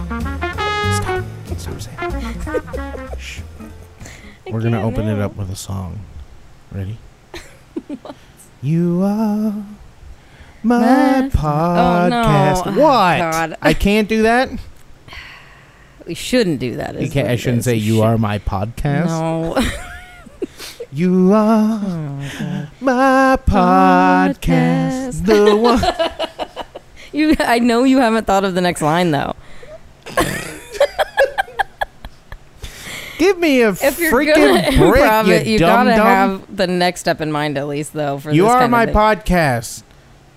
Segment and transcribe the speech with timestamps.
[0.00, 1.24] Stop.
[1.56, 3.16] Stop saying that.
[3.18, 3.40] Shh.
[4.50, 6.00] We're gonna open it up with a song.
[6.72, 6.98] Ready?
[8.62, 9.52] you are
[10.64, 12.66] my My- podcast.
[12.66, 12.80] Oh, no.
[12.80, 13.20] What?
[13.20, 13.56] Oh, God.
[13.62, 14.50] I can't do that.
[16.06, 17.00] We shouldn't do that.
[17.00, 19.06] You can't, I shouldn't say We you are my podcast.
[19.06, 19.56] No.
[20.92, 22.68] You are Oh, God.
[22.80, 25.22] my podcast.
[25.22, 25.26] Podcast.
[25.26, 25.80] The one.
[27.12, 29.34] You, I know you haven't thought of the next line though.
[33.18, 36.06] Give me a If you're freaking gonna break, improv you it, you dumb gotta dumb.
[36.06, 38.18] have the next step in mind at least, though.
[38.20, 39.82] For you are my podcast.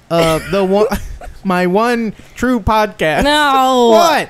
[0.09, 0.87] Uh, the one,
[1.45, 3.23] my one true podcast.
[3.23, 4.29] No.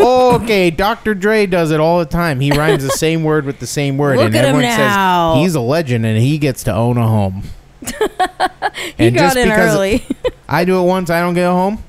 [0.00, 0.40] What?
[0.42, 1.14] okay, Dr.
[1.14, 2.40] Dre does it all the time.
[2.40, 5.34] He rhymes the same word with the same word, Look and at him everyone now.
[5.34, 7.42] says he's a legend and he gets to own a home.
[8.96, 10.04] He and got just in because early.
[10.48, 11.82] I do it once, I don't get a home.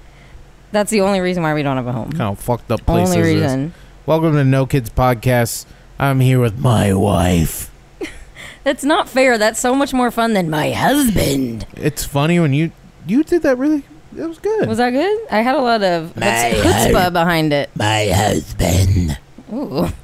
[0.71, 2.11] That's the only reason why we don't have a home.
[2.11, 3.41] Kind of fucked up place only is this?
[3.43, 3.73] reason.
[4.05, 5.65] Welcome to No Kids Podcast.
[5.99, 7.71] I'm here with my wife.
[8.63, 9.37] That's not fair.
[9.37, 11.65] That's so much more fun than my husband.
[11.75, 12.71] It's funny when you
[13.07, 13.83] you did that really.
[14.13, 14.67] That was good.
[14.67, 15.19] Was that good?
[15.31, 17.13] I had a lot of My chutzpah husband.
[17.13, 17.69] behind it.
[17.75, 19.17] my husband?
[19.53, 19.87] Ooh.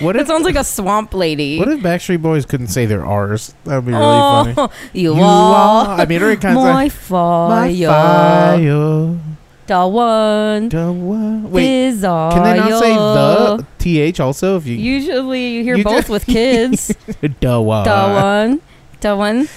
[0.00, 1.58] What It if sounds like a swamp lady.
[1.58, 3.54] what if Backstreet Boys couldn't say their R's?
[3.64, 4.72] That would be really oh, funny.
[4.94, 5.88] You, You are.
[5.88, 7.86] are- I mean, it kinda my like- fire.
[7.86, 9.18] fire.
[9.66, 10.68] The one.
[10.70, 12.32] The one- Wait, desire.
[12.32, 14.56] can they not say the th also?
[14.56, 16.86] If you, Usually you hear You both just- with kids.
[17.40, 18.60] the one, the one.
[19.02, 19.48] The one.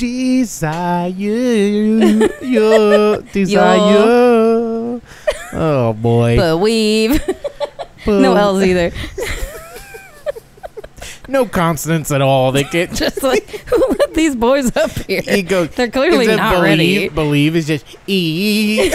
[0.00, 1.12] Desire,
[2.40, 5.00] your desire.
[5.52, 7.22] Oh boy, Believe.
[8.06, 8.92] no L's either.
[11.28, 12.50] no consonants at all.
[12.50, 15.20] They get Just like, who let these boys up here?
[15.22, 15.68] he goes.
[15.70, 17.08] They're clearly not believe, ready.
[17.10, 18.90] Believe is just e.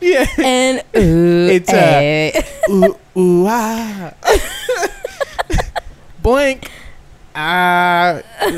[0.00, 0.26] yeah.
[0.38, 2.42] And ooh, It's, uh, eh.
[2.70, 4.14] ooh, ooh, ah.
[6.22, 6.70] Blank.
[7.34, 8.20] Ah.
[8.40, 8.40] uh,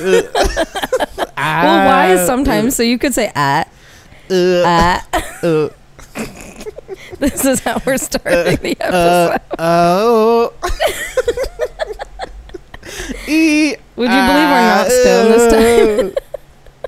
[1.36, 1.60] ah.
[1.64, 2.76] well, why is sometimes?
[2.76, 3.70] So you could say at.
[4.30, 5.08] Uh, At.
[5.44, 5.68] uh,
[7.18, 9.40] This is how we're starting the uh, episode.
[9.58, 10.52] oh.
[13.28, 13.76] e.
[13.96, 16.14] Would you believe we're not stoned this time?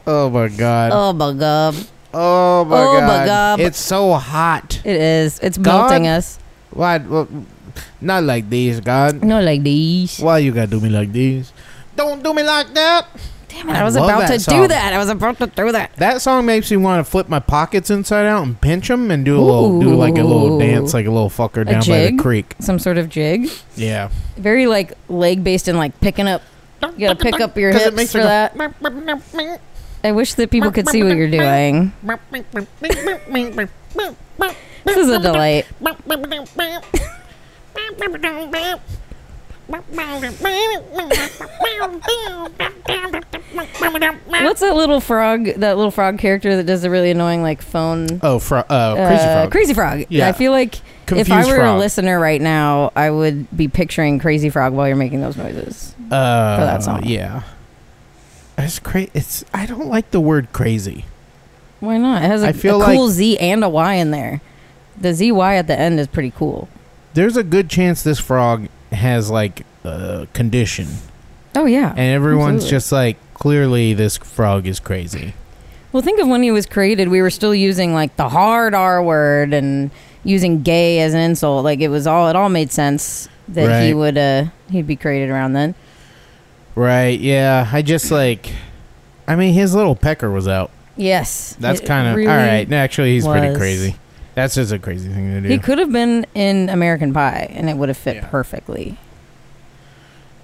[0.07, 0.91] oh my god.
[0.93, 1.75] oh my god,
[2.13, 3.27] Oh my Oh my god.
[3.27, 3.61] God.
[3.61, 4.81] It's so hot.
[4.85, 5.39] it is.
[5.41, 5.91] It's God.
[5.91, 6.39] melting us.
[6.71, 6.99] Why?
[6.99, 7.29] well,
[8.01, 9.23] Not like this, God.
[9.25, 10.19] Not like these.
[10.21, 11.53] Why you gotta do me like this?
[11.99, 13.07] Don't do me like that.
[13.49, 13.73] Damn it!
[13.73, 14.63] I was love about to song.
[14.63, 14.93] do that.
[14.93, 15.97] I was about to do that.
[15.97, 19.25] That song makes me want to flip my pockets inside out and pinch them and
[19.25, 22.17] do a little, do like a little dance, like a little fucker down by the
[22.23, 22.55] creek.
[22.61, 23.51] Some sort of jig.
[23.75, 24.11] Yeah.
[24.37, 26.43] Very like leg based and like picking up.
[26.97, 29.61] You gotta pick up your 'Cause it hips makes for her go- that.
[30.05, 31.93] I wish that people could see what you're doing.
[34.85, 35.67] This is a delight.
[43.29, 45.45] What's that little frog?
[45.47, 48.21] That little frog character that does the really annoying like phone.
[48.23, 49.51] Oh, fro- uh, crazy uh, frog.
[49.51, 50.05] Crazy Frog.
[50.09, 50.29] Yeah.
[50.29, 50.77] I feel like
[51.11, 54.97] if I were a listener right now, I would be picturing Crazy Frog while you're
[54.97, 55.95] making those noises.
[56.11, 57.05] uh, for that song.
[57.05, 57.43] Yeah.
[58.57, 59.11] It's crazy.
[59.15, 61.05] It's I don't like the word crazy.
[61.81, 62.23] Why not?
[62.23, 64.41] It has a, I feel a cool like- Z and a Y in there.
[65.01, 66.69] The ZY at the end is pretty cool.
[67.15, 70.87] There's a good chance this frog has like a condition,
[71.55, 71.91] Oh yeah.
[71.91, 72.71] and everyone's Absolutely.
[72.71, 75.35] just like, clearly this frog is crazy.
[75.93, 77.09] Well, think of when he was created.
[77.09, 79.91] We were still using like the hard R word and
[80.23, 81.65] using gay as an insult.
[81.65, 82.29] Like it was all.
[82.29, 83.97] It all made sense that he Right.
[83.97, 84.19] would.
[84.19, 85.75] uh He'd be created around then.
[86.75, 87.19] Right?
[87.19, 87.69] Yeah.
[87.73, 88.53] I just like,
[89.27, 90.71] I mean, his little pecker was out.
[90.97, 91.57] Yes.
[91.59, 92.71] That's it kind of really all right.
[92.73, 93.57] Actually, he's pretty was.
[93.59, 93.97] crazy.
[94.39, 95.49] That's just a crazy thing to do.
[95.49, 98.27] He could have been in American Pie, and it would have fit Yeah.
[98.29, 98.97] perfectly.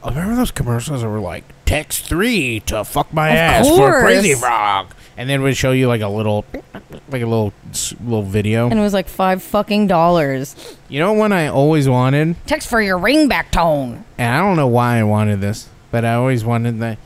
[0.03, 4.00] Oh, remember those commercials that were like text three to fuck my Of ass for
[4.00, 4.35] Crazy.
[4.35, 6.44] Frog, and then would show you like a little,
[7.08, 7.52] like a little
[8.05, 8.69] little video.
[8.69, 10.76] And it was like five fucking dollars.
[10.88, 14.05] You know one I always wanted, Text for your ringback tone.
[14.19, 16.99] and I don't know why I wanted this, but I always wanted the.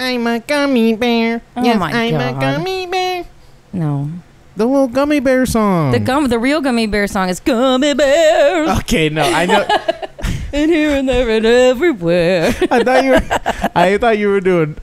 [0.00, 1.42] I'm a gummy bear.
[1.54, 2.36] Oh yes, my I'm God.
[2.36, 3.26] a gummy bear.
[3.74, 4.10] No,
[4.56, 5.92] The little gummy bear song.
[5.92, 9.62] the gum, the real gummy bear song is "Gummy Bears," Okay, no, I know.
[10.52, 12.48] and here and there and everywhere.
[12.70, 13.22] I thought you were.
[13.74, 14.76] I thought you were doing.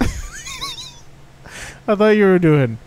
[1.88, 2.78] I thought you were doing.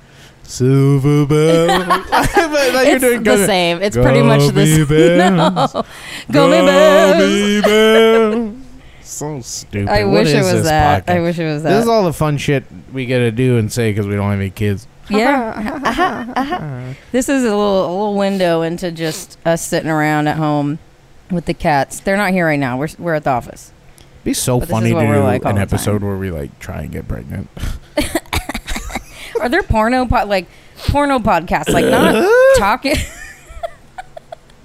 [0.43, 1.71] Silver bell.
[2.13, 3.81] I thought you were it's doing the same.
[3.83, 5.37] It's pretty much the Gummy same.
[5.37, 5.85] No.
[6.33, 7.63] Gummy bears.
[7.65, 8.55] bears.
[9.03, 9.89] so stupid.
[9.89, 11.09] I What wish it was that.
[11.09, 11.71] I wish it was that.
[11.71, 14.41] This is all the fun shit we gotta do and say because we don't have
[14.41, 14.87] any kids.
[15.11, 15.79] Yeah.
[15.91, 16.95] Uh-huh, uh-huh.
[17.13, 20.79] this is a little a little window into just us sitting around at home
[21.31, 22.01] with the cats.
[22.01, 22.79] They're not here right now.
[22.79, 23.73] We're we're at the office.
[23.99, 25.63] It'd be so But this funny is to what do we're like all an the
[25.63, 26.09] episode time.
[26.09, 27.49] where we like try and get pregnant.
[29.41, 30.47] Are there porno pod like
[30.89, 32.27] porno podcasts like not
[32.59, 32.95] talking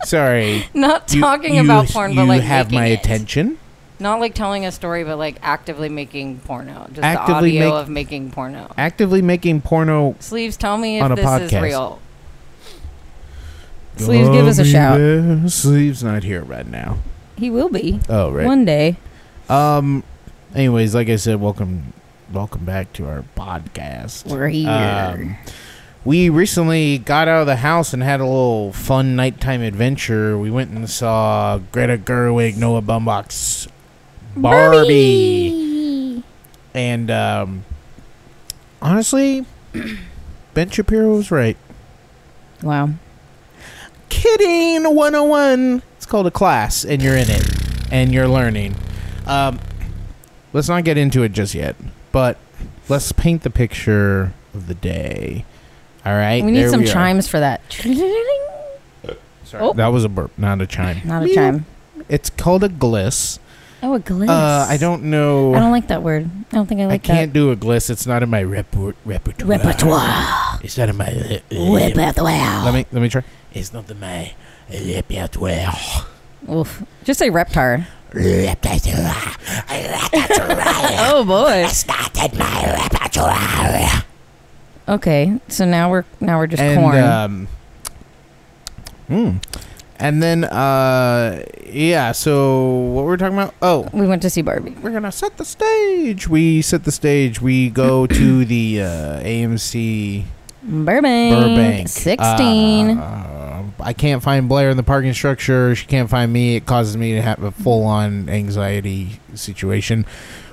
[0.04, 0.66] Sorry.
[0.74, 3.00] not You- talking you- about porn you but like You have making my it.
[3.00, 3.58] attention.
[4.00, 6.88] Not like telling a story but like actively making porno.
[6.92, 8.72] Just Actively the audio make- of making porno.
[8.78, 10.16] Actively making porno.
[10.20, 11.62] Sleeves, tell me On if a this is podcast.
[11.62, 12.00] real.
[13.98, 14.98] Sleeves, give us a shout.
[14.98, 15.48] bear.
[15.48, 16.98] Sleeves not here right now.
[17.38, 18.46] He will be Oh right.
[18.46, 18.98] one day.
[19.50, 20.04] Um.
[20.54, 21.92] Anyways, like I said, welcome,
[22.32, 24.26] welcome back to our podcast.
[24.26, 24.70] We're here.
[24.70, 25.36] Um,
[26.06, 30.38] we recently got out of the house and had a little fun nighttime adventure.
[30.38, 33.68] We went and saw Greta Gerwig, Noah Baumbach's
[34.36, 36.24] Barbie,
[36.74, 37.64] and um,
[38.82, 39.46] honestly,
[40.54, 41.58] Ben Shapiro was right.
[42.62, 42.90] Wow.
[44.10, 45.82] Kidding 101.
[45.98, 47.46] It's called a class, and you're in it,
[47.92, 48.76] and you're learning.
[49.26, 49.60] Um,
[50.54, 51.76] let's not get into it just yet,
[52.12, 52.38] but
[52.90, 55.46] let's paint the picture of the day.
[56.06, 56.86] All right, we need some are.
[56.86, 57.62] chimes for that.
[57.74, 59.74] Sorry, Oh.
[59.74, 61.02] that was a burp, not a chime.
[61.06, 61.66] Not a chime.
[62.10, 63.40] It's called a gliss.
[63.86, 64.28] Oh, a gliss.
[64.30, 65.54] Uh, I don't know.
[65.54, 66.28] I don't like that word.
[66.52, 67.10] I don't think I like that.
[67.12, 67.92] I like can't do a gliss.
[67.92, 69.48] It's not in my reper- repertoire.
[69.48, 70.60] Repertoire.
[70.64, 71.40] It's not in my uh,
[71.74, 72.66] Repertoire.
[72.66, 73.24] Let me let me try.
[73.54, 74.34] It's not in my
[74.72, 75.76] repertoire.
[76.52, 76.84] Oof.
[77.04, 77.86] Just say reptar.
[78.12, 79.36] Repertoire.
[81.08, 81.64] Oh boy.
[81.66, 84.04] It's not in my repertoire.
[84.88, 86.98] Okay, so now we're now we're just and corn.
[87.04, 87.48] um,
[89.08, 89.38] hmm.
[90.00, 92.12] And then uh, yeah.
[92.12, 93.54] So what were we talking about?
[93.62, 94.76] Oh, we went to see Barbie.
[94.82, 96.28] we're gonna set the stage.
[96.28, 97.42] We set the stage.
[97.42, 100.24] We go to the uh, AMC
[100.64, 101.36] Burbank.
[101.36, 101.88] Burbank.
[101.88, 102.98] Sixteen.
[102.98, 105.76] Uh, I can't find Blair in the parking structure.
[105.76, 106.56] She can't find me.
[106.56, 110.06] It causes me to have a full-on anxiety situation.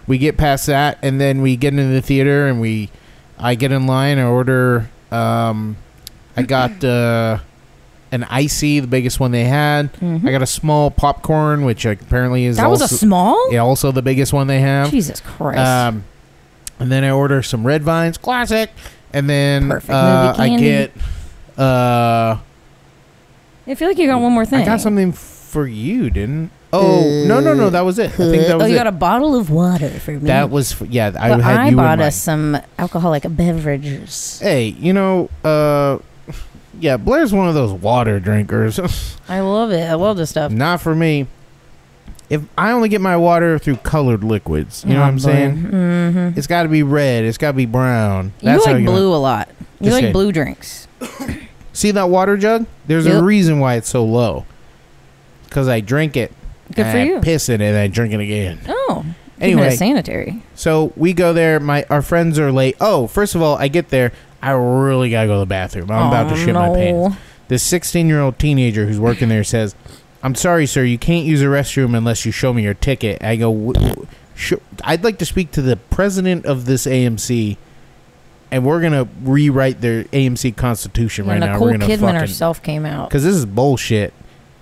[0.07, 2.91] We get past that, and then we get into the theater, and we,
[3.39, 4.19] I get in line.
[4.19, 4.91] I order.
[5.11, 5.77] Um,
[6.37, 7.39] I got uh,
[8.13, 9.93] an icy, the biggest one they had.
[9.95, 10.25] Mhm.
[10.27, 13.37] I got a small popcorn, which apparently is that was a small.
[13.51, 14.91] yeah, also the biggest one they have.
[14.91, 15.59] Jesus Christ.
[15.59, 16.05] Um,
[16.79, 18.71] and then I order some red vines, classic.
[19.15, 20.93] And then uh, I get
[21.59, 22.37] uh,
[23.67, 24.63] I feel like you got one more thing.
[24.63, 26.51] I got something for you, didn't?
[26.75, 28.07] Oh no no no, that was it.
[28.07, 28.65] I think that was.
[28.65, 28.79] oh, you it.
[28.79, 30.21] got a bottle of water for me.
[30.21, 31.09] that was yeah.
[31.19, 34.41] I But had I you bought us some alcoholic beverages.
[34.41, 35.99] Hey, you know, uh,
[36.79, 38.79] yeah, Blair's one of those water drinkers.
[39.29, 39.83] I love it.
[39.89, 40.53] I love this stuff.
[40.53, 41.27] Not for me.
[42.31, 45.57] If I only get my water through colored liquids, you know what I'm saying?
[45.57, 46.39] Mm-hmm.
[46.39, 47.25] It's got to be red.
[47.25, 48.33] It's got to be brown.
[48.41, 49.51] You how like you blue a lot.
[49.81, 50.89] You Just like say- blue drinks.
[51.75, 52.67] See that water jug?
[52.87, 54.47] There's a reason why it's so low.
[55.45, 56.33] Because I drink it.
[56.75, 57.21] Good and for I you.
[57.21, 58.61] piss in it and I drink it again.
[58.69, 59.05] Oh,
[59.43, 59.71] Anyway.
[59.77, 60.43] sanitary.
[60.55, 61.59] So we go there.
[61.61, 62.77] My our friends are late.
[62.81, 64.13] Oh, first of all, I get there.
[64.41, 65.91] I really gotta go to the bathroom.
[65.91, 66.75] I'm about to Oh, shit my no.
[66.75, 67.17] pants.
[67.49, 69.75] This 16 year old teenager who's working there says,
[70.23, 70.85] "I'm sorry, sir.
[70.85, 74.07] You can't use the restroom unless you show me your ticket." I go, "W- w-
[74.35, 74.55] sh-
[74.85, 77.57] "I'd like to speak to the president of this AMC."
[78.51, 81.53] And we're gonna rewrite their AMC constitution right now.
[81.55, 83.09] Nicole we're gonna Kidman fucking herself came out.
[83.09, 84.13] because this is bullshit.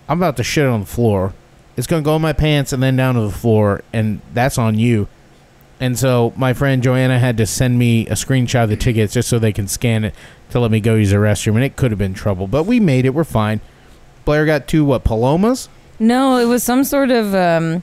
[0.08, 1.32] I'm about to shit on the floor.
[1.80, 4.78] It's gonna go in my pants and then down to the floor, and that's on
[4.78, 5.08] you.
[5.80, 9.30] And so my friend Joanna had to send me a screenshot of the tickets just
[9.30, 10.14] so they can scan it
[10.50, 12.80] to let me go use the restroom, and it could have been trouble, but we
[12.80, 13.14] made it.
[13.14, 13.62] We're fine.
[14.26, 15.70] Blair got two what palomas?
[15.98, 17.82] No, it was some sort of um,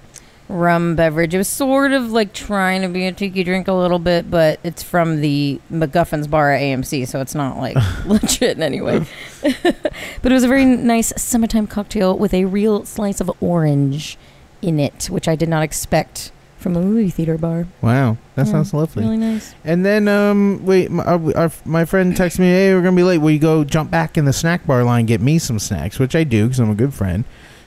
[0.49, 1.33] rum beverage.
[1.33, 4.59] It was sort of like trying to be a tiki drink a little bit, but
[4.63, 7.75] it's from the MacGuffin's bar at AMC, so it's not like
[8.05, 9.05] legit in any way.
[9.41, 14.17] but it was a very nice summertime cocktail with a real slice of orange
[14.61, 17.67] in it, which I did not expect from a movie theater bar.
[17.81, 19.03] Wow, that Yeah, sounds lovely.
[19.03, 19.53] Really nice.
[19.63, 23.03] And then, um, wait, my, our, our, my friend texted me, "Hey, we're gonna be
[23.03, 23.19] late.
[23.19, 26.15] Will you go jump back in the snack bar line, get me some snacks?" Which
[26.15, 27.25] I do because I'm a good friend.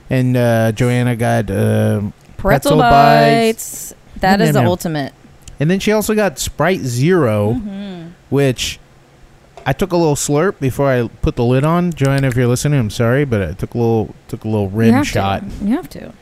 [0.09, 2.11] And uh, Joanna got, um
[2.41, 3.93] Pretzel, Pretzel bites.
[3.93, 4.21] bites.
[4.21, 5.13] That is the ultimate.
[5.59, 8.11] and then she also got Sprite 0 Mhm.
[8.29, 8.79] which
[9.65, 11.93] I took a little slurp before I put the lid on.
[11.93, 14.93] Joanna, if you're listening, I'm sorry, but I took a little took a little rim
[14.95, 15.65] have shot, To.
[15.65, 16.13] You have to.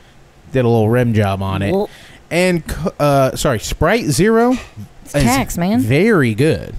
[0.52, 1.88] did a little rim job on it, Well,
[2.30, 2.62] and
[2.98, 4.56] uh, sorry, Sprite Zero
[5.04, 5.80] it's tax, man.
[5.80, 6.74] very good.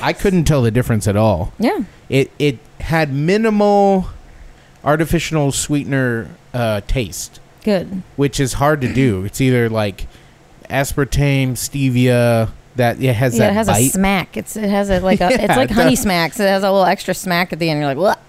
[0.00, 1.52] I couldn't tell the difference at all.
[1.58, 1.80] Yeah.
[2.08, 4.06] It it had minimal
[4.84, 7.40] artificial sweetener uh, taste.
[7.68, 8.02] Good.
[8.16, 9.24] which is hard to do.
[9.24, 10.06] It's either like
[10.70, 13.78] aspartame, stevia that it has yeah, that it has bite.
[13.78, 14.36] a smack.
[14.36, 16.00] It's it has a like a Yeah, it's like honey does.
[16.02, 16.38] smacks.
[16.40, 17.78] It has a little extra smack at the end.
[17.80, 18.20] You're like, what?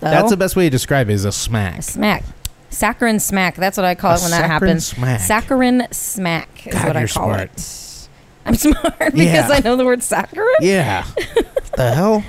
[0.00, 1.82] That's the best way to describe it is a smack.
[1.82, 2.22] smack.
[2.70, 3.56] Saccharin smack.
[3.56, 4.86] That's what I call A it when that happens.
[4.86, 5.20] Smack.
[5.20, 7.50] Saccharin smack is God, what I call smart.
[7.50, 8.08] it.
[8.46, 9.48] I'm smart because Yeah.
[9.50, 10.54] I know the word saccharin.
[10.60, 11.04] Yeah.
[11.76, 12.24] the hell?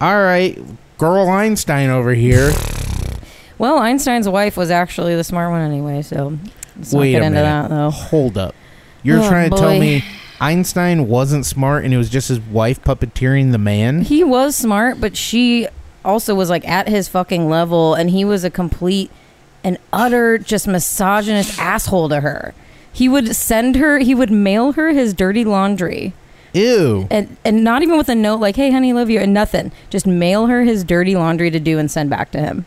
[0.00, 0.58] All right.
[0.98, 2.50] Girl Einstein over here.
[3.60, 6.38] Well, Einstein's wife was actually the smart one anyway, so
[6.78, 7.42] let's Wait not get a into minute.
[7.42, 7.90] that though.
[7.90, 8.54] Hold up.
[9.02, 9.80] You're Oh, trying to tell boy.
[9.80, 10.04] me
[10.40, 14.00] Einstein wasn't smart and it was just his wife puppeteering the man?
[14.00, 15.68] He was smart, but she
[16.06, 19.10] also was like at his fucking level, and he was a complete
[19.62, 22.54] and utter just misogynist asshole to her.
[22.90, 26.14] He would send her, he would mail her his dirty laundry.
[26.54, 27.06] Ew.
[27.10, 29.70] And, and not even with a note like, hey, honey, love you, and nothing.
[29.90, 32.64] Just mail her his dirty laundry to do and send back to him.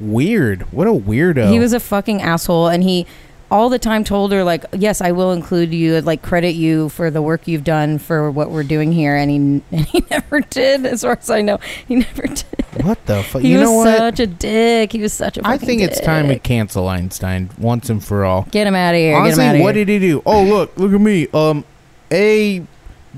[0.00, 0.62] Weird.
[0.72, 1.50] What a weirdo.
[1.50, 3.06] He was a fucking asshole, and he
[3.50, 7.10] all the time told her like, "Yes, I will include you, like credit you for
[7.10, 9.36] the work you've done for what we're doing here." And he
[9.76, 12.44] and he never did, as far as I know, he never did.
[12.84, 13.42] what the fuck?
[13.42, 13.96] He You was know what?
[13.98, 14.92] such a dick.
[14.92, 15.40] He was such a.
[15.46, 18.46] I think it's time to cancel Einstein once and for all.
[18.50, 19.16] get him out of here.
[19.16, 19.84] Honestly, get him out of what here.
[19.84, 20.22] did he do?
[20.26, 21.26] Oh, look, look at me.
[21.34, 21.64] Um,
[22.12, 22.64] A,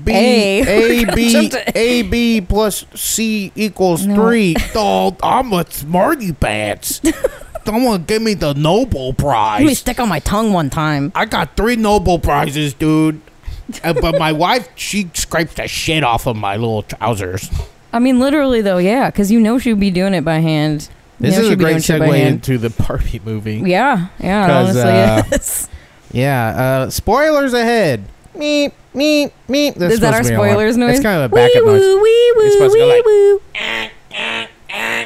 [0.03, 0.61] B, A.
[1.03, 4.15] A, B, A, B plus C equals No.
[4.15, 4.55] three.
[4.75, 7.01] Oh, I'm a smarty pants.
[7.65, 9.59] Someone give me the Nobel Prize.
[9.61, 11.11] Let me stick on my tongue one time.
[11.13, 13.21] I got three Nobel Prizes, dude.
[13.83, 17.49] Uh, but my wife, she scrapes the shit off of my little trousers.
[17.93, 20.89] I mean, literally though, yeah, because you know she'd be doing it by hand.
[21.19, 23.57] You This know is a great doing shit by segue into the Barbie movie.
[23.63, 25.69] Yeah, yeah, honestly uh, is.
[26.11, 28.03] Yeah, uh, spoilers ahead.
[28.35, 29.75] Meep, meep, meep.
[29.75, 30.49] That's Is that our supposed to be alarm.
[30.51, 30.91] spoilers noise?
[30.95, 31.81] It's kind of a backup noise.
[31.81, 33.41] Wee woo, It's supposed to go like- wee woo.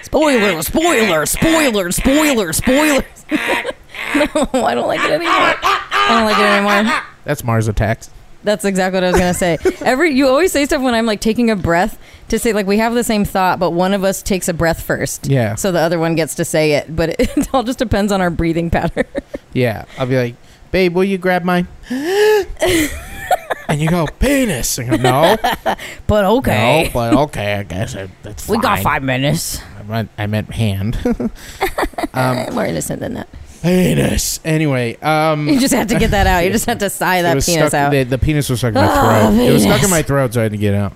[0.03, 3.03] Spoiler, spoiler, spoiler, spoiler, spoilers.
[3.31, 5.33] no, I don't like it anymore.
[5.33, 7.01] I don't like it anymore.
[7.25, 8.09] That's Mars Attacks.
[8.43, 9.57] That's exactly what I was gonna say.
[9.81, 11.97] Every you always say stuff when I'm like taking a breath
[12.29, 14.83] to say like we have the same thought, but one of us takes a breath
[14.83, 15.25] first.
[15.27, 15.55] Yeah.
[15.55, 18.21] So the other one gets to say it, but it, it all just depends on
[18.21, 19.05] our breathing pattern.
[19.53, 19.85] Yeah.
[19.97, 20.35] I'll be like,
[20.71, 21.67] babe, will you grab mine?
[23.67, 24.77] And you go, penis.
[24.79, 25.37] I go, no.
[26.07, 29.59] But okay, No, but okay, I guess I, that's we got five minutes.
[29.79, 30.97] I meant, I meant hand.
[32.13, 33.27] um, More innocent than that.
[33.61, 34.39] penis.
[34.45, 36.39] Anyway, um, You just have to get that out.
[36.45, 37.89] You just have to sigh that penis stuck, out.
[37.91, 39.43] The, the penis was stuck in my Oh, throat.
[39.47, 40.93] It was stuck in my throat, so I had to get it out.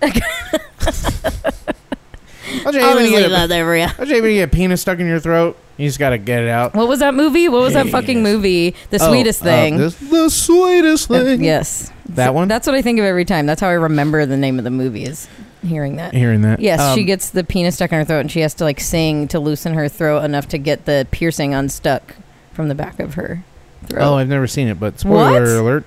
[2.64, 3.88] How'd you I'll even just get leave that there for you.
[4.10, 5.56] you even get a penis stuck in your throat?
[5.78, 6.74] You just gotta get it out.
[6.74, 7.48] What was that movie?
[7.48, 8.76] What was that fucking movie?
[8.90, 9.78] The Oh, sweetest uh, thing.
[9.78, 11.44] this- the sweetest Uh, thing.
[11.44, 11.92] yes.
[12.16, 12.48] That one?
[12.48, 13.46] That's what I think of every time.
[13.46, 15.28] That's how I remember the name of the movie is
[15.66, 16.14] hearing that.
[16.14, 16.60] Hearing that.
[16.60, 18.80] Yes, she Um, gets the penis stuck in her throat and she has to like
[18.80, 22.16] sing to loosen her throat enough to get the piercing unstuck
[22.54, 23.44] from the back of her
[23.88, 24.02] throat.
[24.04, 25.44] Oh, I've never seen it, but spoiler What?
[25.44, 25.86] alert.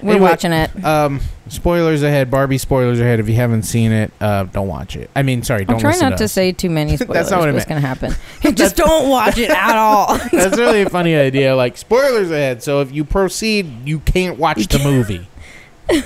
[0.00, 0.84] We're anyway, watching it.
[0.84, 2.30] Um, spoilers ahead.
[2.30, 3.18] Barbie spoilers ahead.
[3.18, 5.10] If you haven't seen it, uh, don't watch it.
[5.16, 6.32] I mean, sorry, don't I'll try listen not to to us.
[6.32, 7.14] say too many spoilers.
[7.14, 7.82] That's not what I what's meant.
[7.82, 8.14] going to happen.
[8.54, 10.16] Just don't watch it at all.
[10.30, 11.56] That's really a funny idea.
[11.56, 12.62] Like spoilers ahead.
[12.62, 15.26] So if you proceed, you can't watch the movie.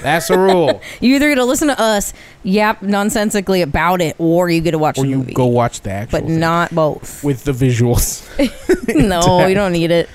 [0.02, 0.80] That's the rule.
[1.00, 2.12] you either get to listen to us
[2.44, 5.34] yap nonsensically about it, or you get to watch or the you movie.
[5.34, 6.20] go watch the actual.
[6.20, 7.22] but thing not both.
[7.24, 8.22] with the visuals.
[8.94, 10.08] no, you don't need it.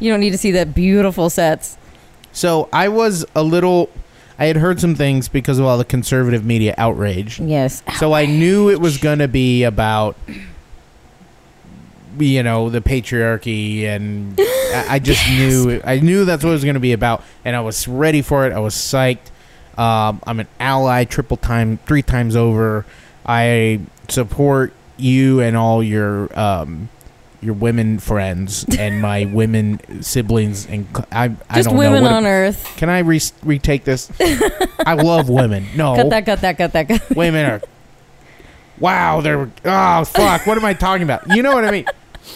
[0.00, 1.76] You don't need to see that beautiful sets.
[2.32, 3.90] So I was a little.
[4.38, 7.38] I had heard some things because of all the conservative media outrage.
[7.38, 7.84] Yes.
[7.98, 10.16] So I knew it was going to be about,
[12.18, 14.36] you know, the patriarchy, and
[14.74, 17.54] I, I just knew I knew that's what it was going to be about, and
[17.56, 18.52] I was ready for it.
[18.52, 19.30] I was psyched.
[19.78, 22.84] Um, I'm an ally, triple time, three times over.
[23.26, 26.88] I support you and all your um,
[27.40, 32.10] your women friends and my women siblings, and I, Just don't women know.
[32.10, 32.72] What, on Earth.
[32.76, 34.10] can I re- retake this?
[34.86, 35.66] I love women.
[35.76, 37.60] No, Cut that, cut that, cut that, cut women are
[38.80, 41.86] wow they're oh fuck what am i talking about you know what i mean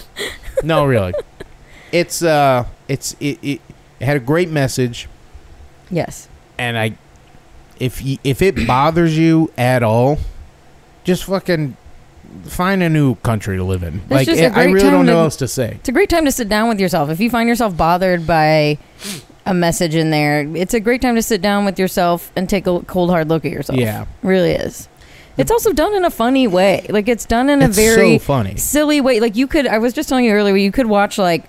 [0.62, 1.12] no really
[1.92, 3.60] it's uh it's it, it,
[4.00, 5.08] it had a great message
[5.90, 6.28] Yes.
[6.58, 6.96] and i
[7.80, 10.18] if you, if it bothers you at all
[11.04, 11.76] just fucking
[12.44, 15.06] find a new country to live in like just a i great really time don't
[15.06, 17.08] know to- else to say It's a great time to sit down with yourself.
[17.10, 18.76] If you find yourself bothered by
[19.46, 22.66] a message in there, it's a great time to sit down with yourself and take
[22.66, 23.78] a cold hard look at yourself.
[23.78, 24.88] yeah really is.
[25.38, 26.84] It's also done in a funny way.
[26.90, 29.20] Like it's done in a it's very so funny silly way.
[29.20, 31.44] Like you could I was just telling you earlier you could watch like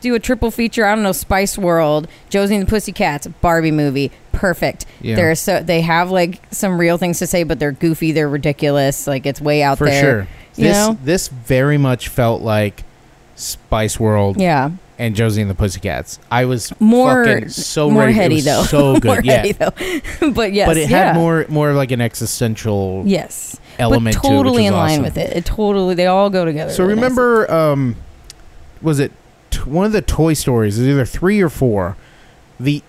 [0.00, 4.12] do a triple feature, I don't know, Spice World, Josie and the Pussycats, Barbie movie.
[4.32, 4.86] Perfect.
[5.00, 5.16] Yeah.
[5.16, 9.06] They're so they have like some real things to say, but they're goofy, they're ridiculous,
[9.06, 9.86] like it's way out there.
[9.86, 10.02] for there.
[10.02, 10.98] sure you this know?
[11.02, 12.84] this very much felt like
[13.36, 16.18] Spice World, Yeah, and Josie and the Pussycats.
[16.30, 18.12] I was more fucking so more ready.
[18.14, 18.64] heady though.
[18.64, 19.04] so good.
[19.04, 19.32] more yeah.
[19.36, 20.30] heady though.
[20.32, 21.06] but yes, but it yeah.
[21.12, 25.02] had more more of like an existential Yes, element but to it, totally in line
[25.02, 25.36] with it.
[25.36, 26.72] It totally they all go together.
[26.72, 27.96] So really remember, um,
[28.82, 29.12] was it
[29.64, 30.78] one of the Toy Stories?
[30.78, 31.96] is either three or four.
[32.60, 32.82] The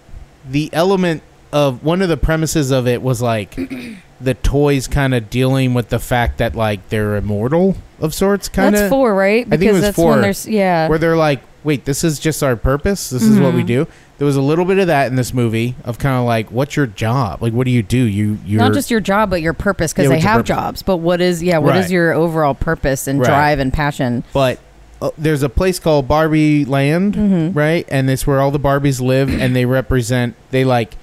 [0.50, 3.56] the element of one of the premises of it was like
[4.22, 8.76] the toys kind of dealing with the fact that like they're immortal of sorts, kind
[8.76, 9.46] of four, right?
[9.48, 9.96] I think it Because was that's
[10.46, 10.88] four, yeah.
[10.88, 13.10] where they're like, wait, this is just our purpose.
[13.10, 13.68] This is what we Mhm.
[13.68, 13.88] do.
[14.18, 16.76] There was a little bit of that in this movie of kind of like, what's
[16.76, 17.42] your job?
[17.42, 17.98] Like, what do you do?
[17.98, 20.48] You you're not just your job, but your purpose, because Yeah, they have purpose?
[20.48, 20.82] jobs.
[20.84, 21.92] But what is, yeah, what is Right.
[21.92, 23.28] your overall purpose and Right.
[23.28, 24.24] drive and passion?
[24.34, 24.60] but
[25.02, 27.16] uh, there's a place called Barbie Land.
[27.16, 27.58] Mm-hmm.
[27.58, 27.86] right?
[27.90, 30.96] And it's where all the Barbies live, and they represent they like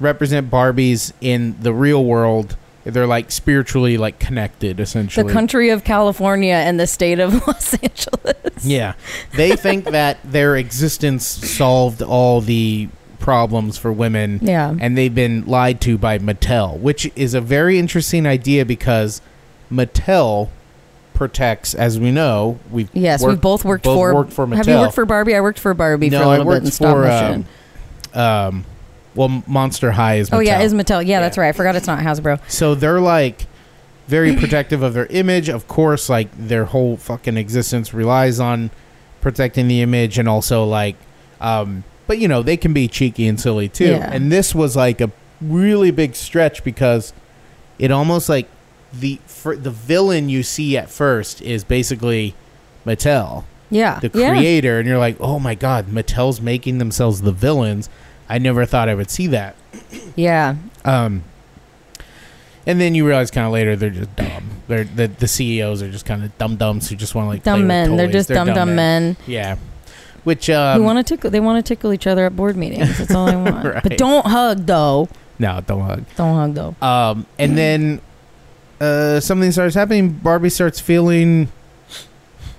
[0.00, 2.56] represent Barbies in the real world.
[2.84, 5.26] They're like spiritually like connected, essentially.
[5.28, 8.64] The country of California and the state of Los Angeles.
[8.64, 8.94] yeah,
[9.36, 12.88] they think that their existence solved all the
[13.20, 14.74] problems for women, Yeah.
[14.80, 19.20] and they've been lied to by Mattel, which is a very interesting idea because
[19.70, 20.48] Mattel
[21.14, 24.14] protects, as we know, we've Yes, we worked- both worked both for.
[24.14, 24.56] worked for Mattel.
[24.56, 25.34] Have you worked for Barbie?
[25.34, 27.46] I worked for Barbie no, for a little bit worked in stop for motion.
[28.14, 28.64] um, um,
[29.14, 30.30] well, Monster High is.
[30.30, 30.36] Mattel.
[30.36, 31.02] oh yeah, is Mattel?
[31.04, 31.20] Yeah, Yeah.
[31.20, 31.48] that's right.
[31.48, 32.40] I forgot it's not Hasbro.
[32.48, 33.46] So they're like
[34.08, 35.48] very protective of their image.
[35.48, 38.70] Of course, like their whole fucking existence relies on
[39.20, 40.96] protecting the image and also like
[41.40, 43.86] um but you know, they can be cheeky and silly too.
[43.90, 44.10] Yeah.
[44.12, 47.12] And this was like a really big stretch because
[47.78, 48.48] it almost like
[48.92, 52.34] the for the villain you see at first is basically
[52.86, 54.30] Mattel, Yeah, the yeah.
[54.36, 57.88] creator, and you're like, "Oh my god, Mattel's making themselves the villains."
[58.28, 59.54] I never thought I would see that.
[60.16, 61.22] Yeah, Um,
[62.66, 64.44] and then you realize kind of later they're just dumb.
[64.68, 67.42] They're the the CEOs are just kind of dumb dumbs who just want to like
[67.42, 67.96] play dumb men.
[67.96, 69.16] They're just dumb dumb men.
[69.26, 69.56] Yeah,
[70.24, 71.30] which um, who want to tickle?
[71.30, 72.98] They want to tickle each other at board meetings.
[72.98, 73.64] That's all I want.
[73.64, 73.82] Right.
[73.82, 75.08] But don't hug though.
[75.38, 76.04] no don't hug.
[76.16, 76.86] Don't hug though.
[76.86, 78.00] Um, and then
[78.82, 80.10] uh, something starts happening.
[80.10, 81.48] Barbie starts feeling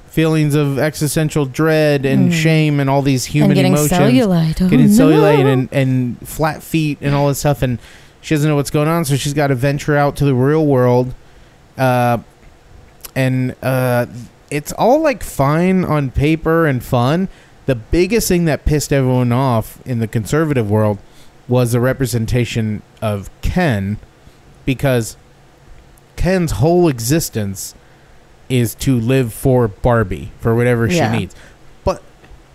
[0.07, 2.33] feelings of existential dread and Mm.
[2.33, 3.91] shame and all these human and getting emotions.
[3.99, 4.61] cellulite.
[4.61, 5.07] Oh, getting no.
[5.07, 7.79] cellulite and, and flat feet and all this stuff and
[8.21, 10.65] she doesn't know what's going on so she's got to venture out to the real
[10.67, 11.15] world
[11.79, 12.19] uh,
[13.15, 14.05] and uh,
[14.51, 17.27] it's all like fine on paper and fun
[17.65, 20.99] the biggest thing that pissed everyone off in the conservative world
[21.47, 23.97] was the representation of ken
[24.63, 25.17] because
[26.23, 27.75] ken's whole existence
[28.49, 31.11] is to live for barbie for whatever Yeah.
[31.11, 31.35] she needs
[31.83, 32.01] but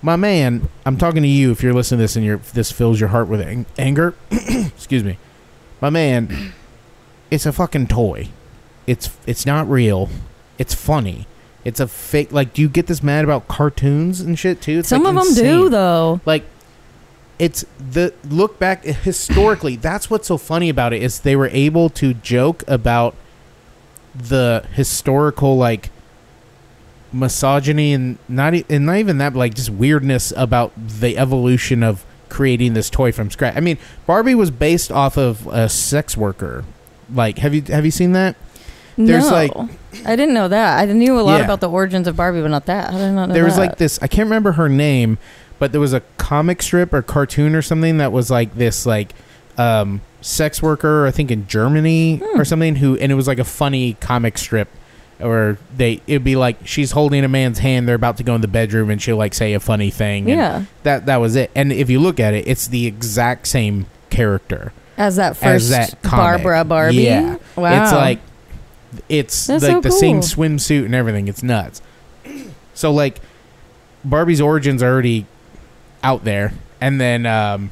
[0.01, 1.51] my man, I'm talking to you.
[1.51, 5.03] If you're listening to this and you're, this fills your heart with ang- anger, excuse
[5.03, 5.19] me,
[5.81, 6.53] my man,
[7.33, 8.29] it's a fucking toy.
[8.87, 10.09] It's it's not real.
[10.57, 11.27] It's funny.
[11.65, 12.31] It's a fake.
[12.31, 14.79] Like, do you get this mad about cartoons and shit too?
[14.79, 15.71] It's Some like, of them do insane.
[15.73, 16.21] though.
[16.25, 16.45] Like,
[17.41, 19.75] it's the look back historically.
[19.75, 23.17] that's what's so funny about it is they were able to joke about
[24.19, 25.91] the historical like
[27.13, 31.83] misogyny and not e- and not even that but like just weirdness about the evolution
[31.83, 33.57] of creating this toy from scratch.
[33.57, 36.65] I mean, Barbie was based off of a sex worker.
[37.13, 38.37] Like, have you have you seen that?
[38.99, 39.53] There's, no, like-
[40.05, 40.81] I didn't know that.
[40.89, 41.45] I knew a lot Yeah.
[41.45, 42.91] about the origins of Barbie, but not that.
[42.93, 43.61] How did not know there was that?
[43.61, 43.99] like this.
[44.03, 45.19] I can't remember her name,
[45.61, 49.15] but there was a comic strip or cartoon or something that was like this like
[49.57, 51.07] um, sex worker.
[51.07, 52.41] I think in Germany Hmm.
[52.41, 52.77] or something.
[52.77, 54.69] Who and it was like a funny comic strip.
[55.21, 57.89] Or they, it'd be like she's holding a man's hand.
[57.89, 60.31] They're about to go in the bedroom, and she'll like say a funny thing.
[60.31, 61.51] and yeah, that that was it.
[61.57, 64.73] And if you look at it, it's the exact same character.
[64.97, 66.03] as that first as that.
[66.03, 66.97] Barbara Barbie.
[66.99, 67.37] Yeah.
[67.57, 67.83] wow.
[67.83, 68.21] It's like
[69.09, 71.27] it's That's like so the same swimsuit and everything.
[71.27, 71.83] It's nuts.
[72.75, 73.19] So like
[74.05, 75.27] Barbie's origins are already
[76.05, 77.71] out there, and then um,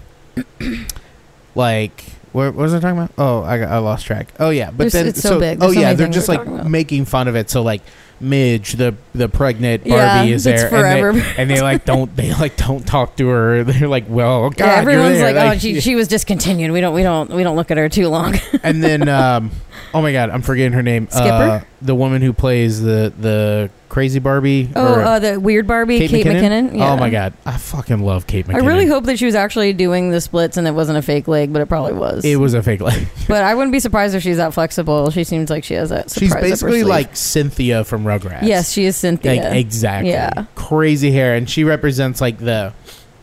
[1.54, 2.04] like
[2.36, 3.12] what, what was I talking about?
[3.18, 4.28] Oh, I got, I lost track.
[4.38, 5.58] Oh yeah, but There's- then it's so big.
[5.58, 6.70] oh There's so yeah, many they're things just we're like talking about.
[6.70, 7.48] making fun of it.
[7.50, 7.82] So like
[8.18, 9.94] Midge, the the pregnant Barbie
[10.30, 11.10] Yeah, is it's there, forever.
[11.10, 13.62] and they, and they like don't they like don't talk to her.
[13.68, 15.32] They're like, well, God, yeah, you're everyone's there.
[15.34, 16.70] like, oh, she, she was discontinued.
[16.72, 18.36] We don't, we don't, we don't look at her too long.
[18.62, 19.50] and then um
[19.96, 21.26] oh my god i'm forgetting her name Skipper?
[21.26, 25.98] uh, the woman who plays the the crazy barbie oh, or uh, the weird Barbie,
[25.98, 26.70] Kate Kate, McKinnon?
[26.70, 26.76] McKinnon.
[26.78, 26.92] Yeah.
[26.92, 29.72] oh my god i fucking love kate mckinnon I really hope that she was actually
[29.72, 32.24] doing the splits and it wasn't a fake leg, but it probably was.
[32.24, 35.10] it was a fake leg but I wouldn't be surprised if she's that flexible.
[35.10, 36.10] She seems like she has that.
[36.10, 39.42] she's surprise up her basically like cynthia from rugrats Yes, she is Cynthia.
[39.42, 40.44] like exactly Yeah.
[40.54, 42.74] crazy hair and she represents like the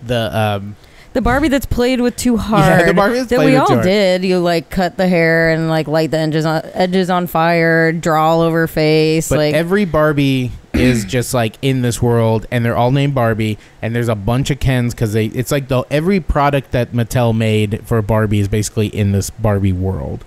[0.05, 0.75] the um
[1.13, 2.81] the Barbie that's played with too hard.
[2.81, 3.85] Yeah, the Barbie that's that played we with all too hard.
[3.85, 4.23] did.
[4.25, 8.31] You like cut the hair and like light the edges on edges on fire, draw
[8.31, 9.29] all over face.
[9.29, 13.57] but like every barbie is just like in this world, and they're all named Barbie,
[13.81, 15.27] and there's a bunch of Kens because they.
[15.27, 19.73] It's like the every product that Mattel made for Barbie is basically in this Barbie
[19.73, 20.25] world,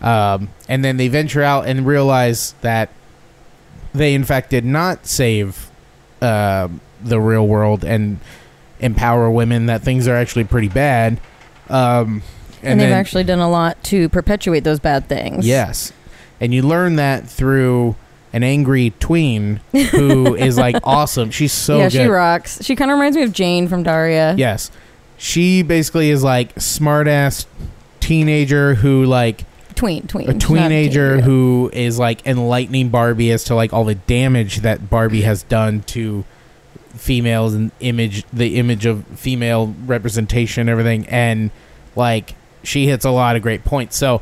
[0.00, 2.90] um, and then they venture out and realize that
[3.92, 5.70] they in fact did not save
[6.22, 6.68] uh,
[7.02, 8.20] the real world and
[8.80, 9.66] empower women.
[9.66, 11.20] That things are actually pretty bad.
[11.68, 12.22] Um,
[12.62, 15.46] And, they've then- actually done a lot to perpetuate those bad things.
[15.46, 15.92] Yes.
[16.40, 17.96] And you learn that through
[18.32, 21.30] an angry tween who is like awesome.
[21.30, 21.92] She's so yeah, good.
[21.92, 22.58] she rocks.
[22.64, 24.34] She kind of reminds me of Jane from Daria.
[24.36, 24.70] Yes.
[25.16, 27.46] She basically is like smart ass
[28.00, 30.28] teenager who like Tween, tween.
[30.28, 31.24] a teenager teen, yeah.
[31.24, 35.82] who is like enlightening Barbie as to like all the damage that Barbie has done
[35.82, 36.24] to
[36.94, 41.50] females and image the image of female representation and everything and
[41.96, 43.96] like she hits a lot of great points.
[43.96, 44.20] So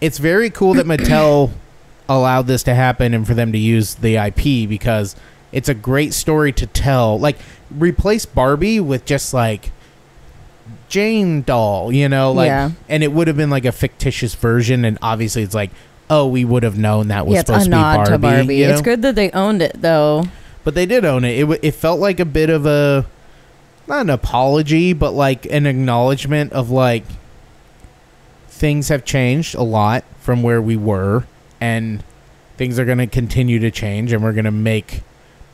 [0.00, 1.50] it's very cool that Mattel
[2.08, 5.16] allowed this to happen and for them to use the IP because
[5.52, 7.18] it's a great story to tell.
[7.18, 7.36] Like
[7.70, 9.70] replace Barbie with just like
[10.88, 12.70] Jane doll, you know, like Yeah.
[12.88, 15.70] and it would have been like a fictitious version and obviously it's like
[16.10, 18.10] oh, we would have known that was yeah, supposed a to be Barbie.
[18.12, 18.56] to Barbie.
[18.56, 20.24] you It's good that they owned it, though.
[20.68, 21.38] But they did own it.
[21.38, 23.06] It w- it felt like a bit of a
[23.86, 27.04] not an apology, but like an acknowledgement of like
[28.48, 31.24] things have changed a lot from where we were
[31.58, 32.04] and
[32.58, 35.00] things are going to continue to change and we're going to make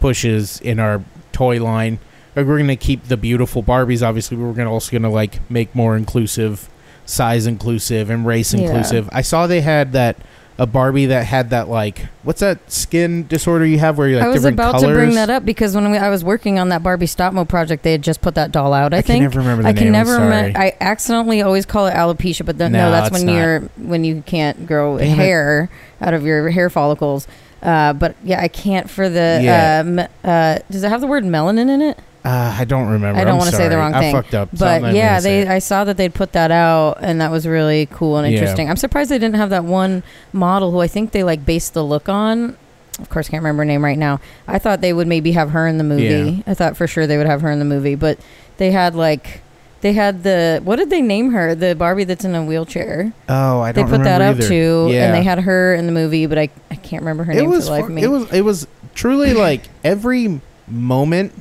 [0.00, 2.00] pushes in our toy line.
[2.34, 5.08] Like we're going to keep the beautiful Barbies obviously, we're going to also going to
[5.10, 6.68] like make more inclusive,
[7.06, 8.62] size inclusive and race Yeah.
[8.62, 9.08] inclusive.
[9.12, 10.16] I saw they had that
[10.56, 14.26] a Barbie that had that like what's that skin disorder you have where you're like
[14.26, 14.86] I was different about colors?
[14.88, 17.44] to bring that up because when we, I was working on that Barbie stop mo
[17.44, 18.94] project, they had just put that doll out.
[18.94, 19.16] I, I think.
[19.16, 19.82] can never remember the I name.
[19.82, 20.56] can never remember.
[20.58, 23.32] I accidentally always call it alopecia, but No, no, that's when not.
[23.34, 25.14] you're when you can't grow Damn it.
[25.16, 27.26] hair out of your hair follicles.
[27.60, 29.40] Uh, but yeah, I can't for the.
[29.42, 29.80] Yeah.
[29.80, 31.98] Uh, me- uh, does it have the word melanin in it?
[32.24, 33.20] Uh, I don't remember.
[33.20, 34.14] I don't wanna say the wrong I thing.
[34.14, 34.48] fucked up.
[34.56, 36.98] so I'm not But even yeah, say they I saw that they'd put that out,
[37.02, 38.38] and that was really cool and Yeah.
[38.38, 38.70] interesting.
[38.70, 41.84] I'm surprised they didn't have that one model who I think they like based the
[41.84, 42.56] look on.
[43.00, 44.20] Of course, I can't remember her name right now.
[44.48, 46.42] I thought they would maybe have her in the movie.
[46.46, 46.50] Yeah.
[46.50, 48.18] I thought for sure they would have her in the movie, but
[48.56, 49.40] they had like.
[49.82, 51.54] They had the what did they name her?
[51.54, 53.12] The Barbie that's in a wheelchair.
[53.28, 54.48] oh, I They don't They put that up either.
[54.48, 55.04] too, Yeah.
[55.04, 57.50] and they had her in the movie, but I, I can't remember her it name
[57.50, 58.02] was for the life of me.
[58.02, 61.32] it was it was truly like every moment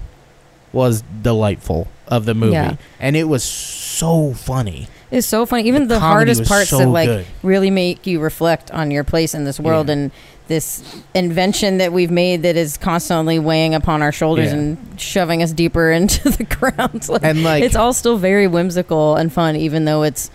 [0.74, 2.76] was delightful of the movie, Yeah.
[3.00, 4.88] and it was so funny.
[5.12, 5.64] It's so funny.
[5.68, 7.26] Even the, comedy hardest parts so that like good.
[7.44, 9.94] really make you reflect on your place in this world Yeah.
[9.94, 10.12] and
[10.48, 10.84] this
[11.14, 14.58] invention that we've made that is constantly weighing upon our shoulders Yeah.
[14.58, 17.06] and shoving us deeper into the ground.
[17.10, 20.32] Like, and like it's all still very whimsical and fun, even though it's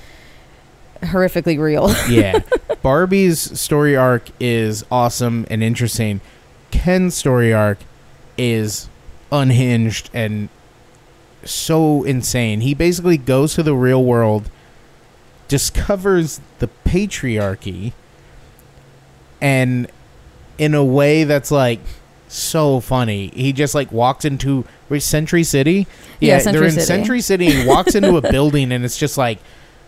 [1.02, 1.90] horrifically real.
[2.08, 2.40] yeah,
[2.82, 6.20] Barbie's story arc is awesome and interesting.
[6.70, 7.78] Ken's story arc
[8.36, 8.88] is
[9.30, 10.48] unhinged and
[11.44, 12.60] so insane.
[12.60, 14.50] He basically goes to the real world,
[15.46, 17.92] discovers the patriarchy,
[19.40, 19.90] and
[20.58, 21.80] in a way that's like
[22.28, 23.28] so funny.
[23.28, 24.64] He just like walks into
[24.98, 25.86] Century City.
[26.20, 26.86] Yeah, Century they're in City.
[26.86, 27.50] Century City.
[27.50, 29.38] He walks into a building and it's just like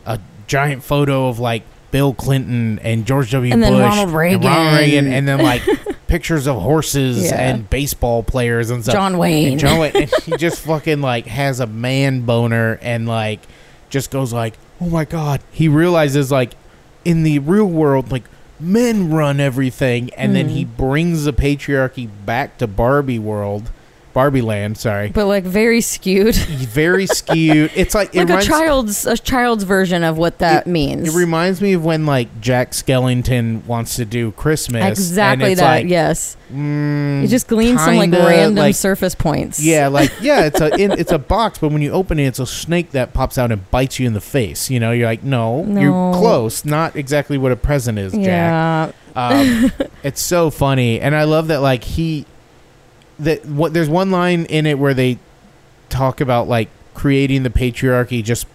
[0.07, 3.53] a giant photo of like Bill Clinton and George W.
[3.53, 5.63] And Bush Ronald and Ronald Reagan, and then like
[6.11, 7.37] pictures of horses Yeah.
[7.41, 8.93] and baseball players and stuff.
[8.95, 9.53] John Wayne.
[9.53, 13.39] And John Wayne, and he just fucking like has a man boner and like
[13.91, 15.41] just goes like, oh my god.
[15.53, 16.55] He realizes like
[17.05, 18.25] in the real world, like
[18.59, 20.53] men run everything, and then Mhm.
[20.53, 23.71] he brings the patriarchy back to Barbie world,
[24.13, 24.79] Barbie Land.
[24.79, 26.35] Sorry, but like very skewed.
[26.71, 27.71] Very skewed.
[27.75, 31.09] It's like it like a child's a child's version of what that means.
[31.15, 34.83] It reminds me of when like Jack Skellington wants to do Christmas.
[34.83, 35.83] and exactly that.
[35.83, 36.37] Like, yes.
[36.53, 39.61] mm, You just glean some like random like, surface points.
[39.63, 42.39] Yeah, like yeah, it's a in, it's a box, but when you open it, it's
[42.39, 44.71] a snake that pops out and bites you in the face.
[44.71, 46.65] You know, you're like, no, you're close.
[46.65, 48.23] Not exactly what a present is, Jack.
[48.23, 48.93] Yeah.
[49.17, 51.59] Um, it's so funny, and I love that.
[51.59, 52.27] Like he,
[53.25, 55.19] that what there's one line in it where they
[55.89, 58.47] talk about like creating the patriarchy just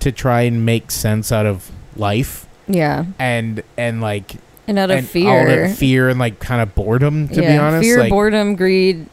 [0.00, 3.06] to try and make sense out of life, Yeah.
[3.18, 4.32] and and like
[4.68, 5.68] And out of and fear.
[5.70, 7.28] fear and like kind of boredom.
[7.28, 9.06] To be Yeah, honest, Fear, like, boredom, greed,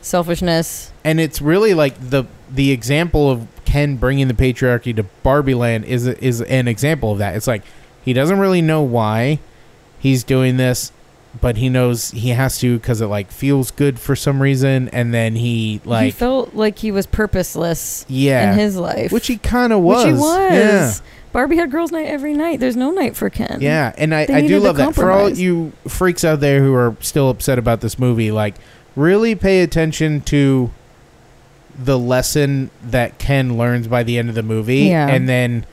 [0.00, 0.92] selfishness.
[1.04, 5.84] and it's really like the the example of Ken bringing the patriarchy to Barbie Land
[5.84, 7.36] is is an example of that.
[7.36, 7.62] It's like
[8.04, 9.38] he doesn't really know why
[9.98, 10.90] he's doing this,
[11.40, 15.12] but he knows he has to because it like feels good for some reason, and
[15.14, 19.12] then he like he felt like he was purposeless yeah, in his life.
[19.12, 20.04] which he kind of was.
[20.06, 20.50] Which he was.
[20.52, 20.92] Yeah.
[21.32, 22.58] Barbie had girls' night every night.
[22.58, 23.58] There's no night for Ken.
[23.60, 24.96] Yeah, and I, They I do love that.
[24.96, 28.56] For all you freaks out there who are still upset about this movie, like
[28.96, 30.72] really pay attention to
[31.78, 35.06] the lesson that Ken learns by the end of the movie, Yeah.
[35.06, 35.64] and then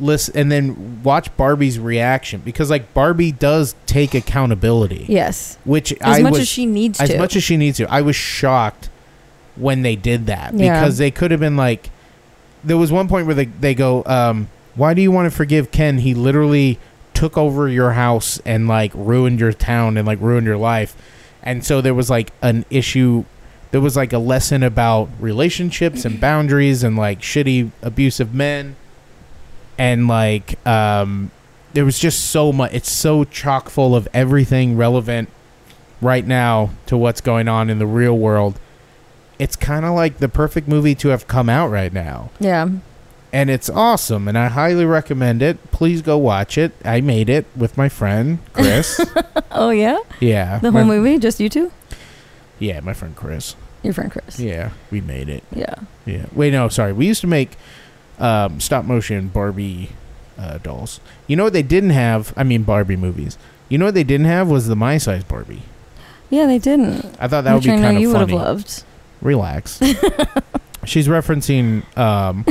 [0.00, 5.58] listen, and then watch Barbie's reaction because like Barbie does take accountability, Yes.
[5.64, 7.18] which As I much was as she needs to as to.
[7.18, 7.90] much as she needs to.
[7.90, 8.88] I was shocked
[9.56, 10.80] when they did that Yeah.
[10.80, 11.90] because they could have been like,
[12.64, 15.70] there was one point where they they go, um, "Why do you want to forgive
[15.70, 15.98] Ken?
[15.98, 16.78] He literally
[17.14, 20.96] took over your house and like ruined your town and like ruined your life."
[21.42, 23.24] And so there was like an issue.
[23.70, 28.76] There was like a lesson about relationships and boundaries and like shitty abusive men,
[29.80, 31.30] and like um,
[31.72, 32.72] there was just so much.
[32.72, 35.28] It's so chock full of everything relevant
[36.02, 38.60] right now to what's going on in the real world.
[39.38, 42.30] It's kind of like the perfect movie to have come out right now.
[42.38, 42.68] yeah.
[43.32, 45.70] And it's awesome, and I highly recommend it.
[45.70, 46.72] Please go watch it.
[46.84, 49.00] I made it with my friend Chris.
[49.52, 49.98] Oh yeah.
[50.20, 51.70] yeah, The my- whole movie, just you two.
[52.58, 53.54] Yeah, my friend Chris.
[53.84, 54.38] Your friend Chris.
[54.40, 55.44] Yeah, we made it.
[55.54, 55.74] Yeah.
[56.06, 56.26] Yeah.
[56.32, 56.92] Wait, no, sorry.
[56.92, 57.52] We used to make
[58.20, 59.90] um, stop motion Barbie
[60.38, 61.00] uh, dolls.
[61.26, 62.32] You know what they didn't have?
[62.36, 63.36] I mean, Barbie movies.
[63.68, 65.62] You know what they didn't have was the my size Barbie.
[66.28, 67.04] Yeah, they didn't.
[67.18, 68.84] I thought that Which would be kind of you would have loved.
[69.20, 69.80] Relax.
[70.84, 72.44] She's referencing um,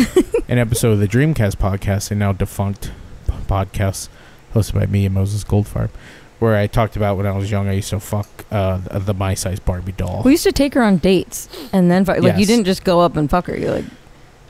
[0.47, 2.91] an episode of the Dreamcast podcast, a now defunct
[3.27, 4.07] p- podcast
[4.53, 5.89] hosted by me and Moses Goldfarb,
[6.37, 9.13] where I talked about when I was young, I used to fuck uh, the, the
[9.15, 10.21] my size Barbie doll.
[10.23, 13.17] We used to take her on dates, and then like you didn't just go up
[13.17, 13.57] and fuck her.
[13.57, 13.85] You like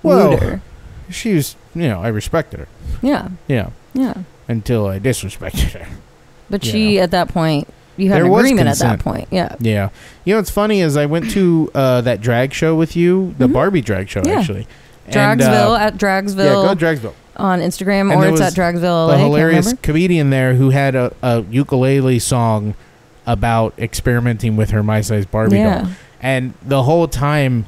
[0.04, 0.62] Well- her.
[1.10, 2.68] She was, you know, I respected her.
[3.02, 3.30] Yeah.
[3.48, 3.70] Yeah.
[3.94, 4.14] Yeah.
[4.48, 5.88] Until I disrespected her.
[6.50, 7.68] But she at that point,
[7.98, 9.28] you had There an agreement at that point.
[9.32, 9.56] Yeah.
[9.60, 9.90] Yeah.
[10.26, 13.48] You know what's funny is I went to uh, that drag show with you, the
[13.48, 13.54] Mhm.
[13.54, 14.40] Barbie drag show, Yeah.
[14.40, 14.68] actually.
[15.08, 16.38] And, Dragsville uh, at Dragsville.
[16.38, 17.14] yeah, go Dragsville.
[17.38, 19.08] on Instagram, And or it's at Dragsville.
[19.08, 22.74] LA, the hilarious comedian there who had a, a ukulele song
[23.28, 25.82] about experimenting with her my size Barbie Yeah.
[25.82, 25.88] doll.
[26.22, 27.66] And the whole time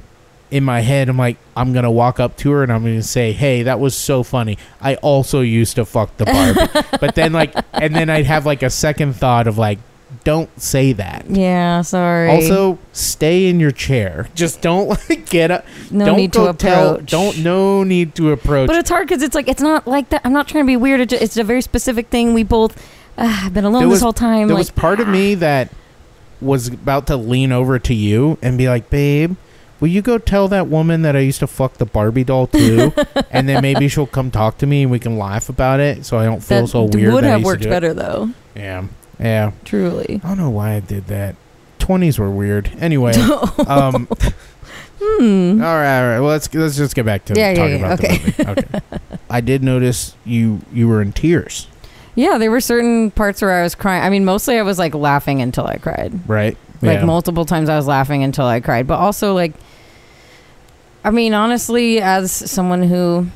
[0.52, 3.32] in my head, I'm like, I'm gonna walk up to her and I'm gonna say,
[3.32, 4.58] "Hey, that was so funny.
[4.82, 8.62] I also used to fuck the Barbie." but then like, and then I'd have like
[8.62, 9.80] a second thought of like,
[10.24, 11.26] don't say that.
[11.30, 11.82] Yeah.
[11.82, 12.30] Sorry.
[12.30, 14.28] Also, stay in your chair.
[14.36, 15.66] Just don't like get up.
[15.90, 16.96] no don't need to tell.
[16.96, 17.10] approach.
[17.10, 18.68] Don't no need to approach.
[18.68, 20.22] But it's hard because it's like it's not like that.
[20.24, 21.00] I'm not trying to be weird.
[21.00, 22.34] It ju- It's a very specific thing.
[22.34, 22.78] We both
[23.18, 24.48] uh, have been alone There this whole time.
[24.48, 25.72] there like, was part of me that
[26.42, 29.36] was about to lean over to you and be like, "Babe,
[29.82, 32.94] will you go tell that woman that I used to fuck the Barbie doll too?"
[33.32, 36.18] and then maybe she'll come talk to me and we can laugh about it, so
[36.18, 37.14] I don't feel that so weird.
[37.14, 37.72] would have worked do it.
[37.72, 38.30] better though.
[38.56, 38.86] Yeah,
[39.20, 39.52] yeah.
[39.66, 40.22] Truly.
[40.24, 41.36] I don't know why I did that.
[41.80, 42.72] Twenties were weird.
[42.80, 43.12] Anyway,
[43.68, 44.08] um,
[45.04, 45.60] Hmm.
[45.64, 46.20] all right, all right.
[46.20, 48.62] Well, let's let's just get back to Yeah, yeah, talking yeah, about the movie.
[48.62, 48.80] Okay.
[49.32, 51.68] I did notice you you were in tears,
[52.14, 54.04] Yeah, there were certain parts where I was crying.
[54.04, 56.14] I mean, mostly I was like laughing until I cried.
[56.30, 56.56] right?
[56.84, 57.06] Like yeah.
[57.06, 58.86] multiple times I was laughing until I cried.
[58.86, 59.54] But also like
[61.04, 63.28] I mean, honestly, as someone who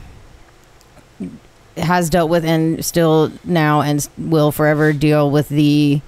[1.77, 6.01] has dealt with and still now and will forever deal with the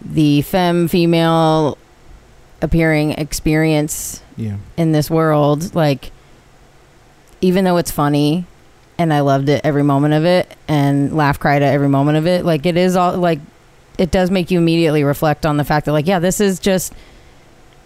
[0.00, 1.76] the femme female
[2.62, 4.56] appearing experience yeah.
[4.76, 6.12] in this world like
[7.40, 8.46] even though it's funny
[8.98, 12.26] and I loved it every moment of it and laugh cried at every moment of
[12.26, 13.40] it like it is all like
[13.98, 16.92] it does make you immediately reflect on the fact that like yeah this is just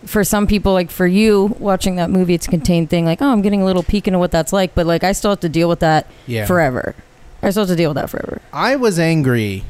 [0.06, 3.30] for some people like for you watching that movie it's a contained thing like oh
[3.30, 5.48] I'm getting a little peek into what that's like but like I still have to
[5.48, 6.46] deal with that Yeah.
[6.46, 6.94] forever
[7.42, 9.64] I still have to deal with that forever I was angry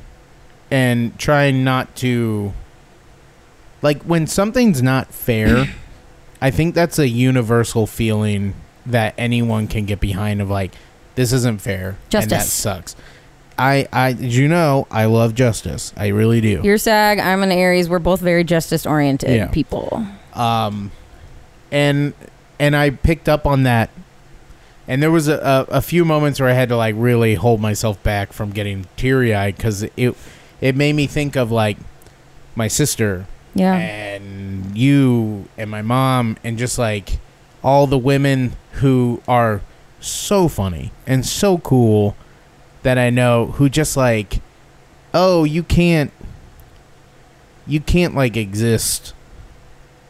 [0.71, 2.53] and trying not to
[3.83, 5.67] like when something's not fair
[6.43, 8.55] I think that's a universal feeling
[8.87, 10.73] that anyone can get behind of like
[11.17, 12.53] this isn't fair and that Justice.
[12.53, 12.97] sucks.
[13.59, 15.93] I I did you know I love justice.
[15.97, 16.61] I really do.
[16.65, 19.49] you're SAG I'm an Aries we're both very justice oriented Yeah.
[19.49, 20.91] people um
[21.71, 22.15] and
[22.59, 23.91] and i picked up on that.
[24.89, 27.61] And there was a, a, a few moments where i had to like really hold
[27.61, 30.17] myself back from getting teary-eyed because it
[30.61, 31.77] it made me think of like
[32.57, 33.75] my sister yeah.
[33.75, 37.19] and you and my mom and just like
[37.63, 39.61] all the women who are
[40.01, 42.17] so funny and so cool
[42.83, 44.41] that I know who just like
[45.13, 46.13] oh you can't
[47.67, 49.13] you can't like exist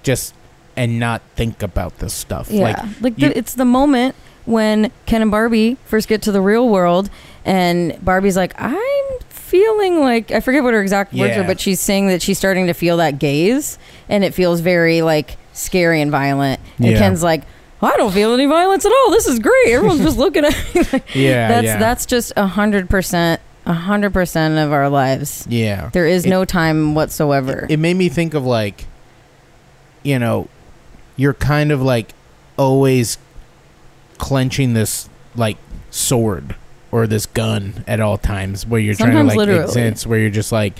[0.02, 0.34] just
[0.76, 4.14] and not think about this stuff Yeah, like like, you- the, it's the moment
[4.46, 7.10] when Ken and Barbie first get to the real world,
[7.44, 11.40] and Barbie's like, "I'm feeling like I forget what her exact words Yeah.
[11.40, 15.02] are, but she's saying that she's starting to feel that gaze, and it feels very
[15.02, 16.98] like scary and violent." And Yeah.
[16.98, 17.42] Ken's like,
[17.82, 19.10] "I don't feel any violence at all.
[19.10, 19.68] This is great.
[19.68, 23.72] Everyone's just looking at me." Like, yeah that's yeah that's just a hundred percent, a
[23.74, 25.46] hundred percent of our lives.
[25.50, 27.66] yeah There is It- no time whatsoever.
[27.68, 28.86] it made me think of like
[30.02, 30.48] you know,
[31.16, 32.14] you're kind of like
[32.56, 33.18] always
[34.18, 35.56] clenching this like
[35.90, 36.54] sword
[36.92, 39.64] or this gun at all times where you're trying to like literally.
[39.64, 40.74] exist where you're just like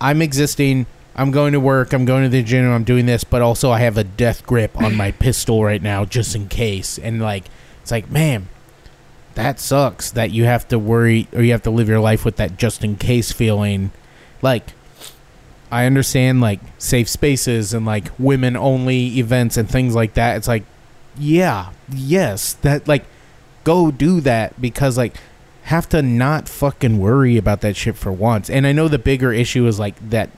[0.00, 3.42] I'm existing I'm going to work I'm going to the gym I'm doing this but
[3.42, 7.20] also I have a death grip on my pistol right now just in case and
[7.20, 7.44] like
[7.82, 8.48] it's like man
[9.34, 12.36] that sucks that you have to worry or you have to live your life with
[12.36, 13.90] that just in case feeling
[14.42, 14.72] like
[15.70, 20.36] I understand like safe spaces and like women only events and things like that.
[20.36, 20.64] It's like,
[21.18, 23.04] yeah, yes, that like
[23.64, 25.16] go do that because like
[25.64, 28.50] have to not fucking worry about that shit for once.
[28.50, 30.30] And I know the bigger issue is like that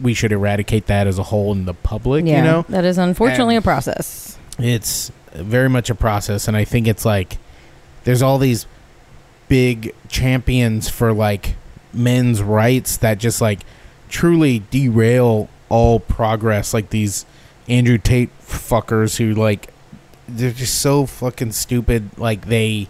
[0.00, 2.64] we should eradicate that as a whole in the public, yeah, you know?
[2.70, 4.38] that is unfortunately And- a process.
[4.58, 7.38] it's very much a process and i think it's like
[8.04, 8.66] there's all these
[9.48, 11.54] big champions for like
[11.92, 13.60] men's rights that just like
[14.10, 17.24] truly derail all progress like these
[17.68, 19.72] andrew tate fuckers who like
[20.28, 22.88] they're just so fucking stupid like they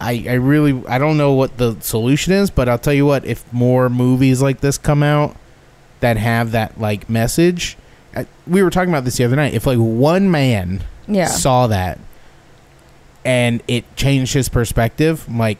[0.00, 3.24] I, I really I don't know what the solution is, but I'll tell you what,
[3.24, 5.36] if more movies like this come out
[6.00, 7.76] that have that like message,
[8.16, 9.54] I, we were talking about this the other night.
[9.54, 12.00] If like one man Yeah, saw that
[13.24, 15.58] and it changed his perspective, I'm like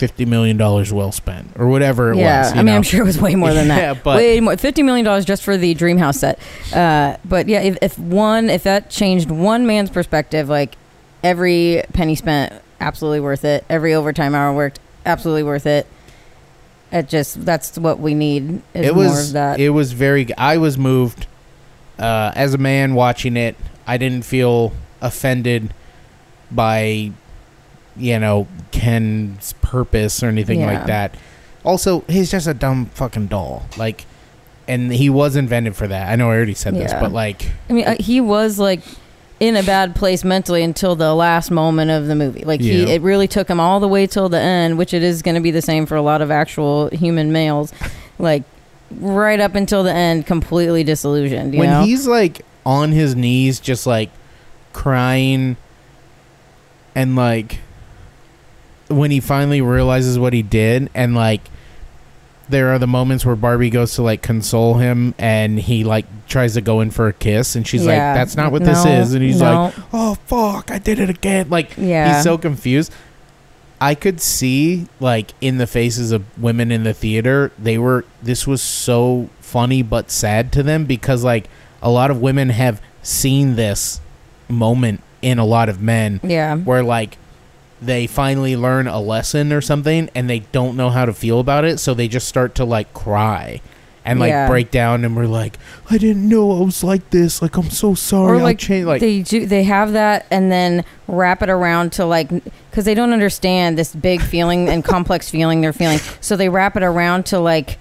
[0.00, 2.40] fifty million dollars well spent or whatever it yeah.
[2.40, 2.52] was.
[2.52, 2.76] I mean, know?
[2.76, 3.80] I'm sure it was way more than that.
[3.80, 4.56] Yeah, but way more.
[4.56, 6.38] Fifty million dollars just for the dream house set.
[6.72, 10.76] Uh, but yeah, if, if one, if that changed one man's perspective, like
[11.22, 13.64] every penny spent, absolutely worth it.
[13.68, 15.86] Every overtime hour worked, absolutely worth it.
[16.90, 18.62] It just that's what we need.
[18.74, 19.60] Is it was that.
[19.60, 20.34] it was very.
[20.36, 21.26] I was moved
[21.98, 23.54] uh, as a man watching it.
[23.86, 25.74] I didn't feel offended
[26.50, 27.12] by
[27.96, 30.66] you know Ken's purpose or anything Yeah.
[30.72, 31.14] like that.
[31.64, 33.66] Also, he's just a dumb fucking doll.
[33.76, 34.06] Like,
[34.66, 36.08] and he was invented for that.
[36.10, 38.80] I know I already said this, but like, I mean, uh, he was like
[39.40, 42.44] in a bad place mentally until the last moment of the movie.
[42.44, 45.22] Like he, it really took him all the way till the end, which it is
[45.22, 47.72] going to be the same for a lot of actual human males.
[48.18, 48.42] Like
[48.90, 51.54] right up until the end, completely disillusioned.
[51.54, 51.84] You when know?
[51.84, 54.10] he's like on his knees, just like
[54.74, 55.56] crying,
[56.94, 57.60] and like
[58.90, 61.40] when he finally realizes what he did, and like
[62.48, 66.54] there are the moments where Barbie goes to like console him, and he like tries
[66.54, 67.88] to go in for a kiss, and she's Yeah.
[67.88, 69.64] like, "That's not what this is," and he's no.
[69.66, 72.92] like, "Oh fuck, I did it again!" Like yeah, he's so confused.
[73.80, 78.46] I could see like in the faces of women in the theater, they were this
[78.46, 81.48] was so funny but sad to them because like
[81.82, 84.00] a lot of women have seen this
[84.48, 86.56] moment in a lot of men yeah.
[86.56, 87.16] where like
[87.82, 91.64] they finally learn a lesson or something and they don't know how to feel about
[91.64, 93.60] it so they just start to like cry
[94.04, 94.48] and like Yeah.
[94.48, 95.58] break down and we're like
[95.90, 99.00] I didn't know I was like this like I'm so sorry Or like, change like
[99.00, 102.28] they do, they have that and then wrap it around to like
[102.70, 105.98] because they don't understand this big feeling and complex feeling they're feeling.
[106.20, 107.78] So they wrap it around to like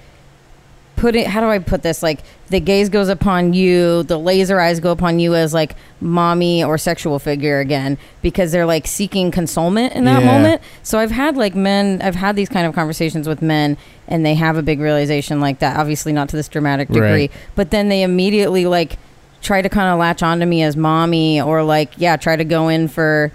[1.00, 1.28] put it.
[1.28, 2.04] How do I put this?
[2.04, 6.64] Like the gaze goes upon you, the laser eyes go upon you as like mommy
[6.64, 10.32] or sexual figure again because they're like seeking consolement in that Yeah.
[10.32, 10.62] moment.
[10.84, 14.36] So I've had like men, I've had these kind of conversations with men and they
[14.36, 15.78] have a big realization like that.
[15.78, 17.32] Obviously not to this dramatic degree, Right.
[17.56, 18.98] but then they immediately like
[19.42, 22.68] try to kind of latch onto me as mommy or like yeah try to go
[22.68, 23.32] in for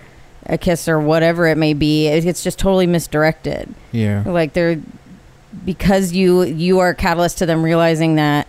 [0.46, 4.78] a kiss or whatever it may be it, it's just totally misdirected yeah like they're
[5.64, 8.48] because you you are a catalyst to them realizing that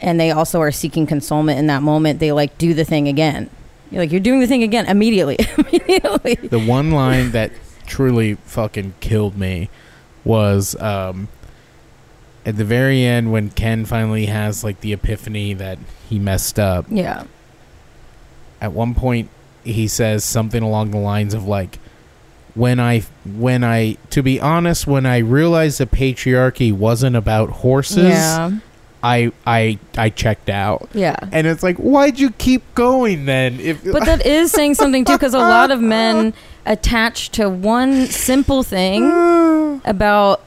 [0.00, 3.50] and they also are seeking consolement in that moment they like do the thing again.
[3.90, 5.36] You're like you're doing the thing again immediately.
[5.58, 6.34] Immediately.
[6.34, 7.52] The one line that
[7.86, 9.70] truly fucking killed me
[10.24, 11.28] was um
[12.44, 15.78] at the very end when Ken finally has like the epiphany that
[16.08, 16.86] he messed up.
[16.88, 17.24] yeah.
[18.60, 19.30] At one point
[19.64, 21.78] he says something along the lines of like
[22.56, 28.08] when I when I to be honest when I realized the patriarchy wasn't about horses
[28.08, 28.50] yeah
[29.02, 30.88] I I I checked out.
[30.94, 33.60] yeah And it's like why'd you keep going then?
[33.60, 36.34] If but that is saying something too because a lot of men
[36.64, 40.40] attach to one simple thing about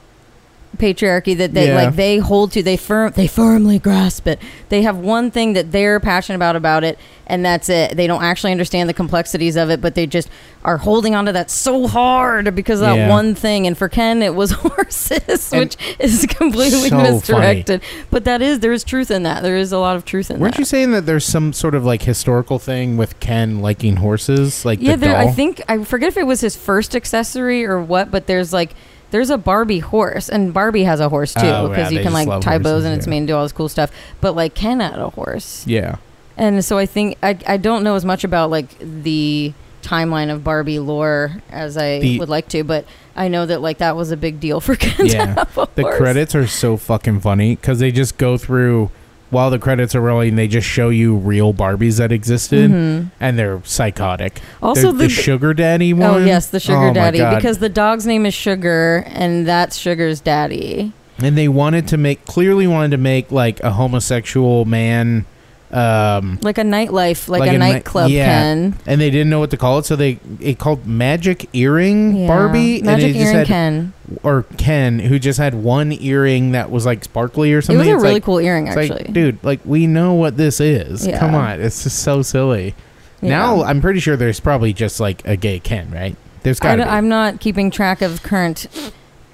[0.80, 1.74] patriarchy that they Yeah.
[1.84, 4.40] like they hold to they firm they firmly grasp it.
[4.70, 7.96] They have one thing that they're passionate about about it and that's it.
[7.96, 10.28] They don't actually understand the complexities of it but they just
[10.64, 13.08] are holding on to that so hard because of that Yeah.
[13.08, 13.66] one thing.
[13.66, 17.10] And for ken it was horses And which is completely so funny.
[17.12, 17.82] misdirected.
[18.10, 19.42] But that is there is truth in that.
[19.42, 20.58] There is a lot of truth in Weren't that.
[20.60, 24.80] you saying that there's some sort of like historical thing with Ken liking horses, like
[24.80, 28.10] yeah the there i think i forget if it was his first accessory or what
[28.10, 28.70] but there's like
[29.10, 32.12] there's a Barbie horse, and Barbie has a horse too Oh, because yeah, you can
[32.12, 33.90] like tie bows and it's made and do all this cool stuff.
[34.20, 35.96] But like Ken had a horse, Yeah.
[36.36, 39.52] and so I think I I don't know as much about like the
[39.82, 42.84] timeline of Barbie lore as I The- would like to, but
[43.16, 45.26] I know that like that was a big deal for Ken Yeah.
[45.26, 48.90] to have a The credits are so fucking funny because they just go through
[49.30, 50.36] while the credits are rolling.
[50.36, 53.10] They just show you real Barbies that existed, Mhm.
[53.20, 54.40] and they're psychotic.
[54.62, 56.10] Also, the, the, the sugar daddy one.
[56.10, 60.20] oh yes, the sugar Oh daddy because the dog's name is Sugar, and that's Sugar's
[60.20, 60.92] daddy.
[61.22, 65.24] and they wanted to make clearly wanted to make like a homosexual man.
[65.72, 68.24] Um, Like a nightlife, like, Like a, a ni- nightclub yeah.
[68.26, 68.76] Ken.
[68.86, 72.26] and they didn't know what to call it, so they it called Magic Earring Yeah.
[72.26, 73.92] Barbie, Magic and it just Earring had Ken.
[74.24, 77.76] or Ken, who just had one earring that was like sparkly or something.
[77.76, 78.88] It was a It's really like, cool earring, actually.
[78.88, 81.06] like, dude, like we know what this is.
[81.06, 81.18] Yeah.
[81.20, 82.74] Come on, it's just so silly.
[83.22, 86.16] Now I'm pretty sure there's probably just like a gay Ken, right?
[86.42, 88.66] There's got am not keeping track of current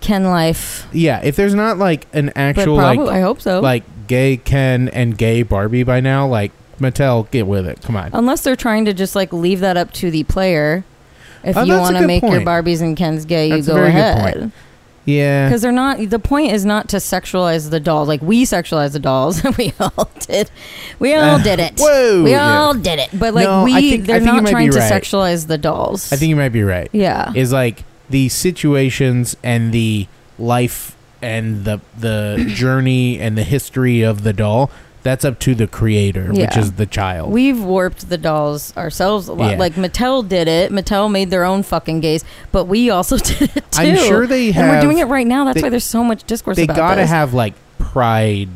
[0.01, 3.61] Ken life, Yeah, if there's not like an actual probably like I hope so.
[3.61, 7.81] like gay Ken and gay Barbie by now, like Mattel, get with it.
[7.83, 8.11] Come on.
[8.13, 10.85] Unless they're trying to just like leave that up to the player.
[11.45, 12.41] If Oh, you want to make your.
[12.41, 14.35] Barbies and Kens gay, That's you go ahead.
[14.37, 14.53] point.
[15.05, 15.47] Yeah.
[15.49, 16.11] Because they're not.
[16.11, 18.09] The point is not to sexualize the dolls.
[18.09, 19.43] Like we sexualize the dolls.
[19.57, 20.51] we all did.
[20.99, 21.79] We all Uh, did it.
[21.79, 22.25] Whoa.
[22.25, 22.59] We yeah.
[22.59, 23.11] all did it.
[23.17, 24.93] But like No, we, think- they're not trying to right.
[24.93, 26.13] sexualize the dolls.
[26.13, 26.89] I think you might be right.
[26.93, 27.33] Yeah.
[27.37, 34.23] Is like the situations and the life and the the journey and the history of
[34.23, 34.71] the doll.
[35.03, 37.31] That's up to the creator, which is the child.
[37.33, 39.53] We've warped the dolls ourselves a lot.
[39.53, 39.57] Yeah.
[39.57, 40.73] Like Mattel did it.
[40.73, 43.83] Mattel made their own fucking gays, but we also did it too.
[43.83, 44.65] I'm sure they have.
[44.65, 45.45] and we're doing it right now.
[45.45, 47.11] That's they- why there's so much discourse They gotta this.
[47.11, 48.49] have like pride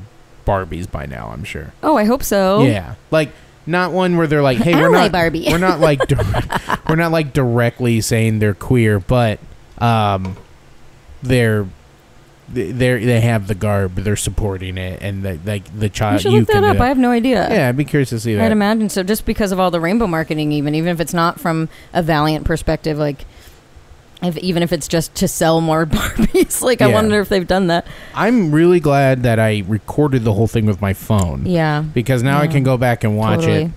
[0.45, 1.29] Barbies by now.
[1.29, 1.73] I'm sure.
[1.85, 2.65] oh, I hope so.
[2.65, 3.31] Yeah, like
[3.65, 5.45] not one where they're like, "Hey, we're not Barbie.
[5.49, 6.43] we're not like dir-
[6.89, 9.39] we're not like directly saying they're queer, but
[9.79, 10.37] um,
[11.23, 11.69] they're
[12.53, 12.73] they
[13.05, 16.15] they have the garb, they're supporting it, and the, like the child.
[16.15, 16.81] You should you look that up.
[16.81, 17.49] I have no idea.
[17.51, 18.45] yeah, I'd be curious to see that.
[18.45, 21.39] I'd imagine so, just because of all the rainbow marketing, even even if it's not
[21.41, 23.25] from a Valiant perspective, like
[24.23, 26.61] if even if it's just to sell more Barbies.
[26.63, 27.87] like I wonder if they've done that.
[28.15, 32.39] I'm really glad that I recorded the whole thing with my phone Yeah, because now
[32.41, 33.63] I can go back and watch totally.
[33.65, 33.71] it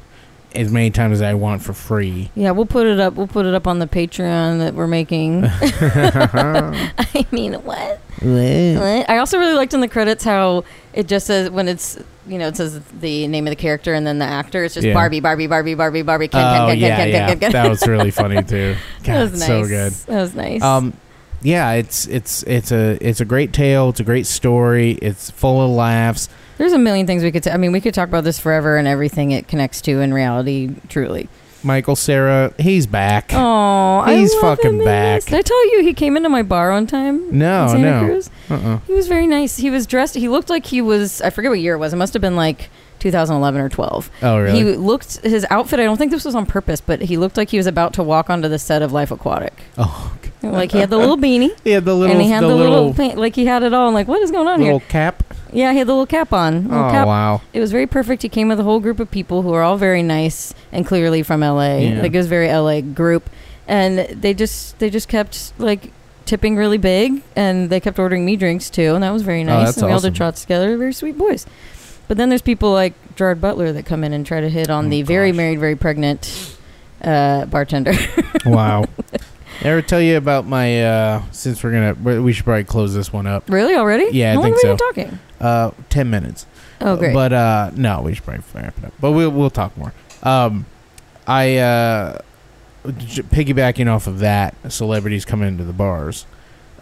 [0.55, 2.29] as many times as I want for free.
[2.35, 3.13] Yeah, we'll put it up.
[3.13, 5.43] We'll put it up on the Patreon that we're making.
[5.45, 7.99] I mean, what?
[8.21, 9.09] What?
[9.09, 12.47] I also really liked in the credits how it just says when it's you know
[12.47, 14.63] it says the name of the character and then the actor.
[14.63, 14.93] It's just Yeah.
[14.93, 16.27] Barbie, Barbie, Barbie, Barbie, Barbie.
[16.27, 17.51] Ken, oh Ken, Ken, yeah, Ken, yeah, Ken, Ken, Ken.
[17.51, 18.75] that was really funny too.
[19.03, 19.47] that was nice.
[19.47, 19.91] so good.
[19.91, 20.61] That was nice.
[20.61, 20.93] Um,
[21.41, 23.89] yeah, it's it's it's a it's a great tale.
[23.89, 24.91] It's a great story.
[25.01, 26.29] It's full of laughs.
[26.57, 27.43] There's a million things we could.
[27.43, 30.13] T- I mean, we could talk about this forever and everything it connects to in
[30.13, 30.69] reality.
[30.89, 31.29] Truly.
[31.65, 33.29] Michael Cera, he's back.
[33.31, 35.23] Oh, He's fucking in back.
[35.23, 37.29] Did I tell you he came into my bar one time?
[37.29, 38.29] in no, Santa no, Cruz?
[38.49, 38.79] uh-uh.
[38.85, 39.55] He was very nice.
[39.57, 40.15] He was dressed.
[40.15, 41.21] He looked like he was.
[41.21, 41.93] I forget what year it was.
[41.93, 42.69] It must have been like
[43.03, 44.09] 2011 or 12.
[44.21, 44.57] Oh, really?
[44.57, 45.79] He looked his outfit.
[45.79, 48.03] I don't think this was on purpose, but he looked like he was about to
[48.03, 49.53] walk onto the set of Life Aquatic.
[49.77, 52.55] oh, Like he had the little beanie yeah, the little, and he had the, the,
[52.55, 53.87] little, little, paint, like he had it all.
[53.87, 54.87] I'm like, what is going on little here?
[54.89, 55.23] cap.
[55.51, 56.69] Yeah, he had the little cap on.
[56.69, 57.05] Little Oh, cap.
[57.05, 57.41] wow.
[57.53, 58.23] It was very perfect.
[58.23, 61.21] He came with a whole group of people who are all very nice and clearly
[61.21, 61.75] from LA.
[61.75, 62.01] Yeah.
[62.01, 63.29] Like it was a very LA group,
[63.67, 65.91] and they just they just kept like
[66.25, 69.45] tipping really big, and they kept ordering me drinks too, and that was very oh,
[69.45, 69.61] nice.
[69.61, 70.75] Oh, that's and we all did shots together.
[70.77, 71.45] Very sweet boys.
[72.13, 74.85] But then there's people like Gerard Butler that come in and try to hit on
[74.85, 76.55] Oh, the very married, very pregnant
[77.01, 77.93] uh, bartender.
[78.45, 78.83] wow.
[79.11, 79.17] I
[79.67, 80.83] Ever tell you about my?
[80.85, 83.49] uh Since we're gonna, we we should probably close this one up.
[83.49, 84.09] really already?
[84.15, 84.93] Yeah, I How long think have we so.
[84.93, 85.19] been talking?
[85.39, 86.45] Uh, ten minutes.
[86.81, 87.15] Oh, great.
[87.15, 88.93] But uh, no, we should probably wrap it up.
[89.01, 89.91] But we'll we'll talk more.
[90.21, 90.67] Um,
[91.25, 92.19] I uh,
[92.99, 96.27] j- piggybacking off of that, celebrities coming into the bars.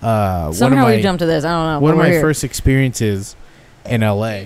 [0.02, 1.46] Uh, Somehow my we jumped to this.
[1.46, 1.80] I don't know.
[1.80, 2.20] one of my here.
[2.20, 3.38] first experiences
[3.86, 4.44] in LA,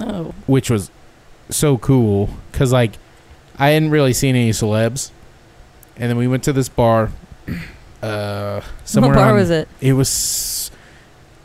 [0.00, 0.90] Oh, which was
[1.50, 2.92] so cool because like
[3.58, 5.10] I hadn't really seen any celebs,
[5.96, 7.10] and then we went to this bar.
[8.02, 9.68] Uh, somewhere what bar on- was it?
[9.80, 10.70] It was,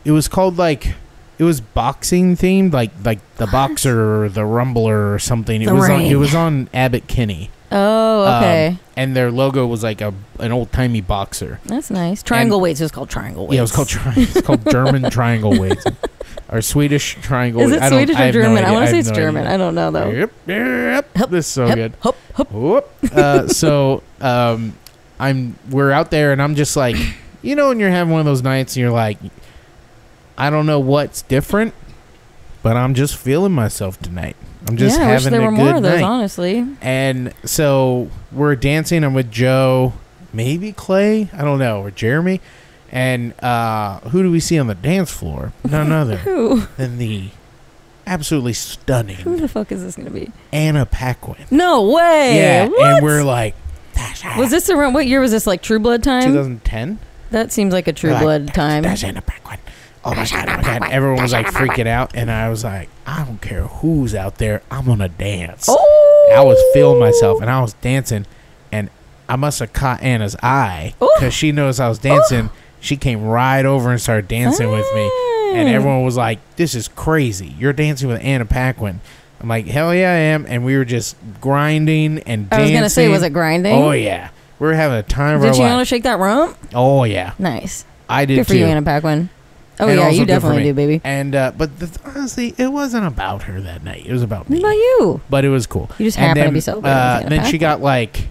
[0.03, 0.95] it was called like.
[1.37, 5.61] It was boxing themed, like like the boxer or the rumbler or something.
[5.61, 8.77] It The was on, it was on Abbott Kinney, Oh, Um, okay.
[8.97, 11.59] and their logo was like a an old timey boxer.
[11.65, 12.23] That's nice.
[12.23, 12.79] Triangle weights.
[12.79, 13.53] It was called triangle weights.
[13.55, 15.85] Yeah, it was called tri- it's called German triangle weights
[16.51, 17.61] or Swedish triangle.
[17.61, 18.65] Is it I don't- Swedish or have no German?
[18.65, 19.43] I want to say it's no German.
[19.43, 19.53] idea.
[19.53, 20.09] I don't know though.
[20.09, 21.17] Yep, yep.
[21.17, 21.93] Hup, This is so Hup, good.
[22.01, 22.51] Hup, hup.
[22.51, 22.89] Whoop.
[23.13, 24.73] Uh, so um,
[25.19, 26.95] I'm we're out there and I'm just like,
[27.43, 29.19] you know, when you're having one of those nights and you're like,
[30.37, 31.73] I don't know what's different,
[32.63, 34.35] but I'm just feeling myself tonight.
[34.67, 36.01] I'm just yeah, I wish having there were more of those.
[36.01, 36.03] night.
[36.03, 39.03] Honestly, And so we're dancing.
[39.03, 39.93] I'm with Joe,
[40.33, 42.41] maybe Clay, I don't know, or Jeremy,
[42.91, 45.53] And uh, who do we see on the dance floor?
[45.63, 46.63] None other Who?
[46.77, 47.29] than the
[48.05, 49.15] absolutely stunning.
[49.17, 50.31] Who the fuck is this gonna be?
[50.51, 51.45] Anna Paquin.
[51.51, 52.35] No way.
[52.37, 52.81] yeah, What?
[52.95, 53.55] and we're like,
[53.95, 54.39] Anna.
[54.39, 54.93] Was this around?
[54.93, 55.45] What year was this?
[55.47, 56.23] Like True Blood time?
[56.23, 56.99] 2010?
[57.31, 58.83] That seems like a True We're like, Blood time.
[58.83, 59.59] That's Anna Paquin.
[60.09, 60.89] Oh my god, oh my god.
[60.91, 64.63] Everyone was like freaking out, and I was like, I don't care who's out there,
[64.71, 65.67] I'm gonna dance.
[65.69, 66.33] Oh.
[66.35, 68.25] I was feeling myself, and I was dancing,
[68.71, 68.89] and
[69.27, 72.49] I must have caught Anna's eye because she knows I was dancing.
[72.79, 75.11] She came right over and started dancing with me,
[75.53, 77.53] and everyone was like, "This is crazy!
[77.59, 79.01] You're dancing with Anna Paquin."
[79.39, 82.59] I'm like, "Hell yeah, I am!" And we were just grinding and dancing.
[82.59, 83.75] I was gonna say, was it grinding?
[83.75, 86.17] Oh yeah, we were having a time of Did our you know to shake that
[86.17, 86.57] rump?
[86.73, 87.85] Oh yeah, Nice.
[88.09, 88.59] I did Good for too.
[88.59, 89.29] you, Anna Paquin.
[89.79, 91.01] Oh And yeah, you definitely do, baby.
[91.03, 94.05] And uh, but the, honestly, it wasn't about her that night.
[94.05, 94.59] It was about me.
[94.59, 95.21] about you?
[95.29, 95.89] But it was cool.
[95.97, 96.87] You just And happen to then, be sober.
[96.87, 98.27] Uh, then she got like,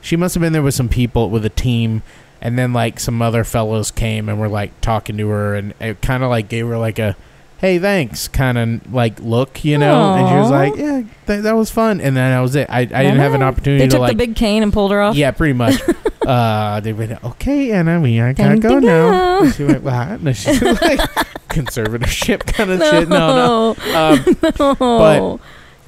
[0.00, 2.02] she must have been there with some people with a team,
[2.40, 6.00] and then like some other fellows came and were like talking to her, and it
[6.02, 7.16] kind of like gave her like a,
[7.60, 11.52] hey thanks kind of like look, you know, and she was like, yeah, th- that
[11.54, 12.68] was fun, and then that was it.
[12.70, 14.90] I, I didn't have an opportunity They to took like, the big cane and pulled
[14.90, 15.14] her off.
[15.16, 15.80] yeah, pretty much.
[16.28, 19.10] uh, they went, okay, Anna, we I gotta Time go to now.
[19.10, 19.44] go.
[19.44, 20.08] And she went, what?
[20.08, 21.00] And she's like,
[21.48, 23.08] conservatorship kind of shit.
[23.08, 23.96] No, no.
[23.96, 25.40] Um, no.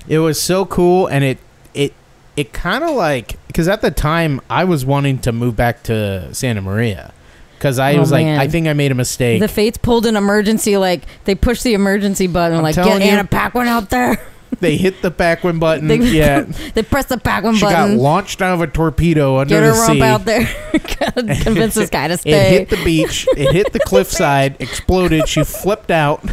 [0.09, 1.38] it was so cool and it
[1.74, 1.93] it
[2.36, 6.32] it kind of like because at the time i was wanting to move back to
[6.34, 7.12] santa maria
[7.57, 8.41] because i Oh, was like man.
[8.41, 11.74] i think i made a mistake the fates pulled an emergency, like they pushed the
[11.74, 13.11] emergency button, I'm like telling get you.
[13.12, 14.18] Anna Paquin out there.
[14.61, 15.89] They hit the backward button.
[15.89, 16.43] They- yeah.
[16.43, 17.91] They pressed the Paquin she button.
[17.93, 20.03] She got launched out of a torpedo under Get her the sea.
[20.03, 20.47] out there.
[21.43, 22.31] Convince this guy to stay.
[22.57, 23.27] it hit the beach.
[23.37, 24.61] It hit the cliffside.
[24.61, 25.29] Exploded.
[25.29, 26.25] She flipped out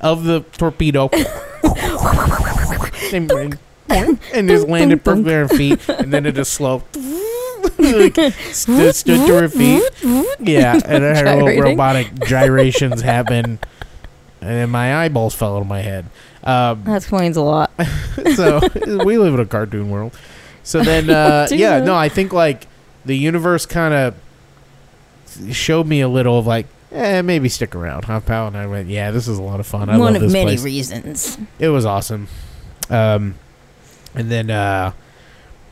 [0.00, 1.10] of the torpedo.
[3.12, 5.88] And, and, just landed perfectly on her feet.
[5.88, 6.82] And then it just slow
[7.78, 8.14] like,
[8.52, 9.82] stood, stood to her feet.
[10.40, 13.58] Yeah, and I had little robotic gyrations happen,
[14.40, 16.06] and then my eyeballs fell out of my head.
[16.44, 17.70] Um, that explains a lot.
[18.36, 18.60] so
[19.04, 20.16] we live in a cartoon world.
[20.62, 22.66] So then, uh, yeah, no, I think like
[23.04, 24.14] the universe kind of
[25.54, 28.46] showed me a little of like, eh, maybe stick around, huh, pal?
[28.48, 29.88] And I went, yeah, this is a lot of fun.
[29.88, 30.64] I One love of many place.
[30.64, 31.38] reasons.
[31.58, 32.28] It was awesome.
[32.90, 33.34] Um,
[34.14, 34.92] and then uh,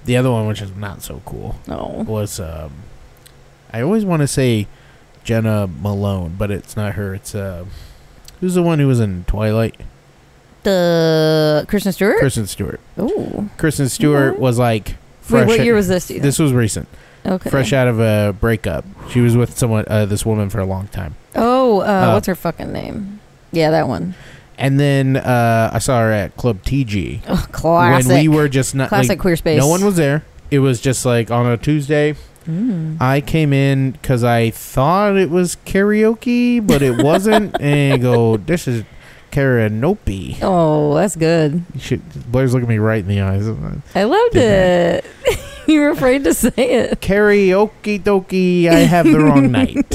[0.04, 2.02] the other one, which is not so cool, Oh.
[2.02, 2.72] was um,
[3.72, 4.66] I always want to say
[5.22, 7.14] Jena Malone, but it's not her.
[7.14, 7.66] It's uh,
[8.40, 9.78] who's the one who was in Twilight?
[10.62, 12.18] The Kristen Stewart?
[12.18, 12.80] Kristen Stewart.
[12.96, 13.48] Oh.
[13.58, 15.46] Kristen Stewart was like Wait, fresh.
[15.48, 16.08] what year was this?
[16.08, 16.88] do you this was recent.
[17.26, 17.50] okay.
[17.50, 18.84] Fresh out of a breakup.
[19.10, 21.14] She was with someone, uh, this woman, for a long time.
[21.34, 23.20] Oh, uh, Uh, what's her fucking name?
[23.52, 24.14] Yeah, that one.
[24.58, 28.08] And then uh, I saw her at Club TG Oh, classic.
[28.10, 29.58] when we were just not classic like queer space.
[29.58, 30.24] no one was there.
[30.50, 32.14] It was just like on a Tuesday.
[32.46, 33.00] Mm.
[33.00, 37.56] I came in because I thought it was karaoke, but it wasn't.
[37.60, 38.84] and I go, this is
[39.32, 40.38] karaoke.
[40.42, 41.64] Oh, that's good.
[41.74, 43.48] You should, Blair's looking me right in the eyes.
[43.94, 45.38] I loved Did it.
[45.66, 47.00] you were afraid to say it.
[47.00, 49.88] Karaoke dokie, I have the wrong night.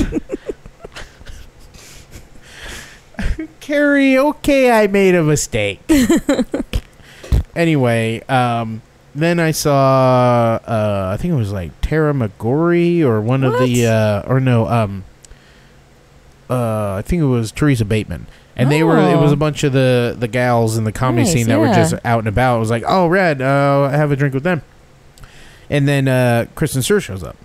[3.62, 5.82] Karaoke, I made a mistake.
[7.56, 8.82] anyway, um,
[9.14, 13.86] then I saw, uh, I think it was like Tara McGorry or one of the,
[13.86, 15.04] uh, or no, um,
[16.50, 18.26] uh, I think it was Teresa Bateman.
[18.58, 19.34] And they were, it was Oh.
[19.36, 21.76] a bunch of the, the gals in the comedy Nice, scene that were yeah.
[21.76, 22.58] just out and about.
[22.58, 24.64] It was like, oh, Red, uh, have a drink with them.
[25.70, 27.36] And then uh, Kristen Stewart shows up.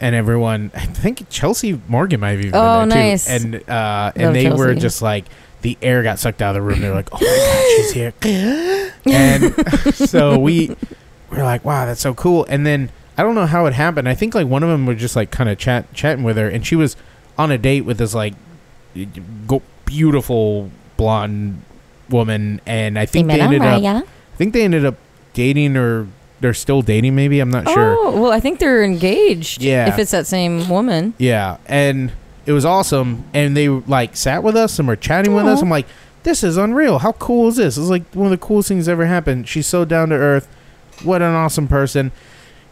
[0.00, 3.26] And everyone, I think Chelsea Morgan might have even Oh, been there nice.
[3.26, 3.32] too.
[3.32, 4.80] And uh, Love and they were Chelsea.
[4.80, 5.24] just like
[5.62, 6.80] the air got sucked out of the room.
[6.80, 10.68] They were like, "Oh my god, she's here!" and so we
[11.30, 14.08] were like, "Wow, that's so cool." And then I don't know how it happened.
[14.08, 16.48] I think like one of them was just like kind of chat chatting with her,
[16.48, 16.94] and she was
[17.36, 18.34] on a date with this like
[19.48, 21.62] go- beautiful blonde
[22.10, 23.82] woman, and I think they ended up.
[23.82, 24.96] I think they ended up
[25.32, 26.06] dating or
[26.40, 27.16] they're still dating.
[27.16, 27.96] Maybe I'm not sure.
[27.98, 29.62] Oh, well, I think they're engaged.
[29.62, 29.88] Yeah.
[29.88, 31.14] If it's that same woman.
[31.18, 32.12] Yeah, and
[32.46, 33.24] it was awesome.
[33.34, 35.62] And they like sat with us and were chatting with us.
[35.62, 35.86] I'm like,
[36.22, 36.98] this is unreal.
[36.98, 37.76] How cool is this?
[37.78, 39.48] It's like one of the coolest things ever happened.
[39.48, 40.46] She's so down to earth.
[41.02, 42.12] What an awesome person.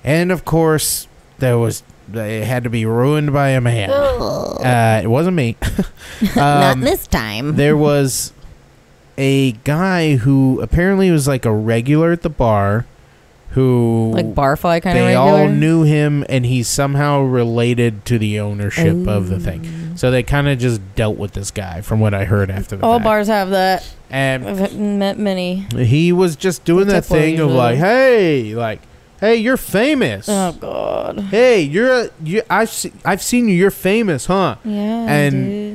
[0.05, 1.09] And of course,
[1.39, 1.83] there was
[2.15, 3.91] it had to be ruined by a man.
[3.91, 5.57] Uh, it wasn't me.
[6.37, 7.57] Not Um, this time.
[7.57, 8.33] there was
[9.19, 12.87] a guy who apparently was like a regular at the bar
[13.51, 15.39] who like barfly kind of they regular.
[15.43, 20.23] all knew him and he's somehow related to the ownership of the thing so they
[20.23, 23.05] kind of just dealt with this guy from what i heard after the All fact.
[23.05, 23.89] bars have that.
[24.11, 25.65] and I've met many.
[25.75, 28.81] he was just doing that tip well thing of like hey like
[29.21, 30.29] Hey, you're famous.
[30.29, 31.21] Oh God.
[31.21, 32.43] Hey, you're a, you.
[32.51, 33.55] I've se- I've seen you.
[33.55, 34.57] You're famous, huh?
[34.65, 35.11] Yeah.
[35.11, 35.33] and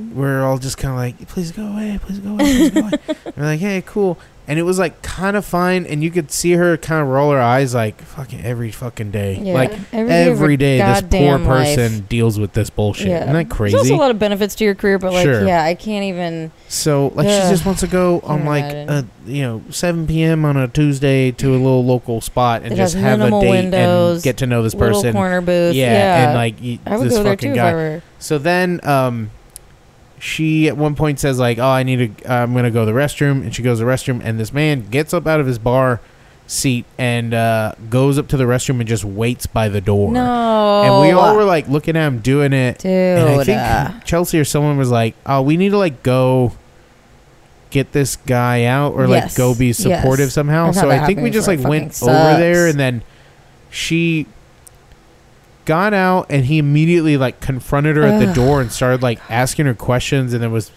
[0.09, 0.15] dude.
[0.15, 2.91] we're all just kind of like, please go away, please go away, please go away.
[3.37, 4.17] we're like, hey, cool.
[4.47, 7.31] And it was like kind of fine, and you could see her kind of roll
[7.31, 9.39] her eyes like fucking every fucking day.
[9.41, 9.53] Yeah.
[9.53, 11.75] Like Every day every day, this poor goddamn life.
[11.77, 13.07] person deals with this bullshit.
[13.09, 13.21] Yeah.
[13.21, 15.45] Isn't that crazy There's also a lot of benefits to your career, but like, Sure.
[15.45, 16.51] yeah, I can't even.
[16.67, 20.43] So like she just wants to go on like a you know 7 p.m.
[20.43, 24.15] on a Tuesday to a little local spot and It just have a date windows,
[24.17, 25.13] and get to know this Little person.
[25.13, 25.75] corner booth.
[25.75, 26.27] Yeah, Yeah.
[26.29, 27.67] and like y- I would this go there fucking too guy.
[27.69, 28.01] if I were.
[28.19, 29.29] So then, um,
[30.22, 32.32] she at one point says like, "Oh, I need to.
[32.32, 34.88] I'm gonna go to the restroom," and she goes to the restroom, and this man
[34.89, 35.99] gets up out of his bar
[36.45, 40.11] seat and uh, goes up to the restroom and just waits by the door.
[40.11, 40.82] No.
[40.84, 42.78] And we all were like looking at him doing it.
[42.80, 42.91] Dude.
[42.91, 46.53] And I think uh, Chelsea or someone was like, "Oh, we need to like go."
[47.72, 50.34] Get this guy out, or like Yes, go be supportive yes.
[50.34, 50.72] somehow.
[50.72, 53.01] So I think we just like went fucking over there, and then
[53.69, 54.28] she
[55.66, 58.36] got out and he immediately like confronted her at the Ugh.
[58.36, 60.72] door and started like asking her questions and then was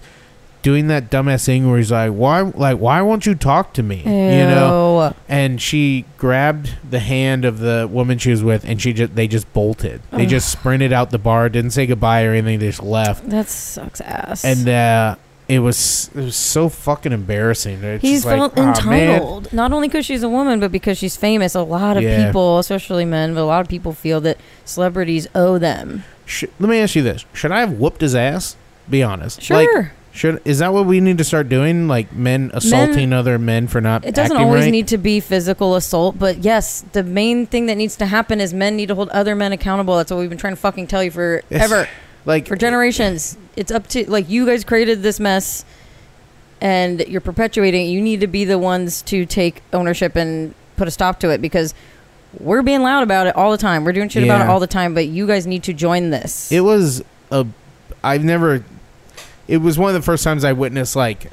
[0.63, 3.99] doing that dumbass thing where he's like why like why won't you talk to me?
[3.99, 5.15] You know?
[5.29, 9.29] And she grabbed the hand of the woman she was with and she just they
[9.29, 10.01] just bolted.
[10.11, 13.29] They just sprinted out the bar didn't say goodbye or anything they just left.
[13.29, 14.45] That sucks ass.
[14.45, 15.17] and uh
[15.49, 19.73] it was it was so fucking embarrassing It's He's like, felt "Aw, man." entitled, not
[19.73, 21.55] only because she's a woman, but because she's famous.
[21.55, 22.27] A lot of Yeah.
[22.27, 26.05] people, especially men, but a lot of people feel that celebrities owe them.
[26.27, 28.57] Sh- let me ask you this should i have whooped his ass
[28.89, 31.87] be honest Sure, like Should is that what we need to start doing?
[31.89, 34.71] Like men assaulting other men for not it doesn't always right?
[34.71, 38.55] need to be physical assault, but yes, the main thing that needs to happen is
[38.55, 39.97] men need to hold other men accountable.
[39.97, 41.89] That's what we've been trying to fucking tell you for forever,
[42.25, 43.37] like for generations.
[43.57, 45.65] It's up to like you guys created this mess,
[46.61, 47.87] and you're perpetuating.
[47.87, 47.91] it.
[47.91, 51.41] You need to be the ones to take ownership and put a stop to it
[51.41, 51.75] because.
[52.41, 53.85] We're being loud about it all the time.
[53.85, 54.51] We're doing shit about it Yeah.
[54.51, 56.51] all the time, but you guys need to join this.
[56.51, 57.01] It was
[57.31, 57.47] a.
[58.03, 58.65] I've never.
[59.47, 61.31] It was one of the first times I witnessed like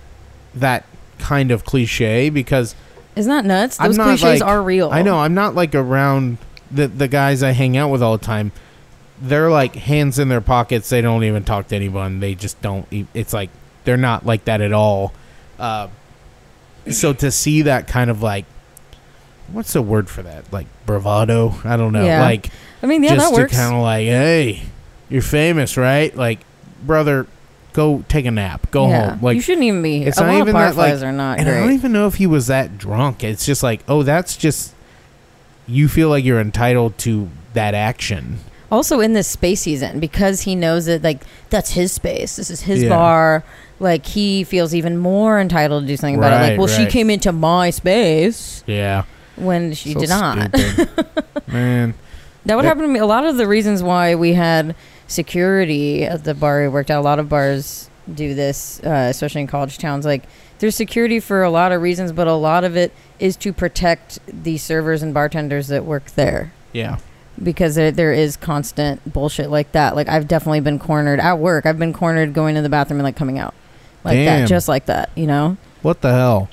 [0.53, 0.85] that
[1.17, 2.75] kind of cliche because
[3.15, 3.79] Isn't that nuts?
[3.79, 4.91] I'm Those not, cliches like- are real.
[4.91, 6.37] I know I'm not like around
[6.69, 8.51] the the guys I hang out with all the time.
[9.21, 10.89] They're like hands in their pockets.
[10.89, 12.19] They don't even talk to anyone.
[12.19, 12.87] They just don't.
[13.13, 13.49] It's like
[13.83, 15.13] they're not like that at all.
[15.59, 15.89] Uh,
[16.89, 18.45] so to see that kind of like,
[19.51, 20.51] what's the word for that?
[20.51, 21.53] Like bravado?
[21.63, 22.05] I don't know.
[22.05, 22.21] Yeah.
[22.21, 22.49] Like
[22.81, 23.55] I mean, yeah, just that works.
[23.55, 24.63] kind of like, hey,
[25.09, 26.15] you're famous, right?
[26.15, 26.39] Like,
[26.83, 27.27] brother,
[27.73, 28.71] go take a nap.
[28.71, 29.11] Go yeah.
[29.11, 29.21] home.
[29.21, 30.03] Like, you shouldn't even be.
[30.03, 32.27] it's a not even that, like- are not and I don't even know if he
[32.27, 33.23] was that drunk.
[33.23, 34.73] It's just like, oh, that's just
[35.67, 38.39] you feel like you're entitled to that action.
[38.71, 42.37] Also, in this space he's in, because he knows that like that's his space.
[42.37, 42.89] This is his Yeah.
[42.89, 43.43] bar.
[43.79, 46.35] Like he feels even more entitled to do something about it.
[46.35, 46.91] Right, Like, well, she right.
[46.91, 49.03] came into my space Yeah,
[49.35, 50.55] when she So did not.
[50.55, 51.05] stupid.
[51.47, 51.93] Man,
[52.45, 52.69] That would Yeah.
[52.69, 52.99] happen to me.
[52.99, 54.75] A lot of the reasons why we had
[55.07, 59.41] security at the bar we worked at, a lot of bars do this, uh, especially
[59.41, 60.05] in college towns.
[60.05, 60.23] Like,
[60.59, 64.19] there's security for a lot of reasons, but a lot of it is to protect
[64.27, 66.97] the servers and bartenders that work there yeah,
[67.43, 69.95] because there, there is constant bullshit like that.
[69.95, 71.65] Like, I've definitely been cornered at work.
[71.65, 73.53] I've been cornered going to the bathroom and like coming out
[74.03, 74.41] like Damn.
[74.41, 75.57] that, just like that, you know?
[75.81, 76.49] what the hell?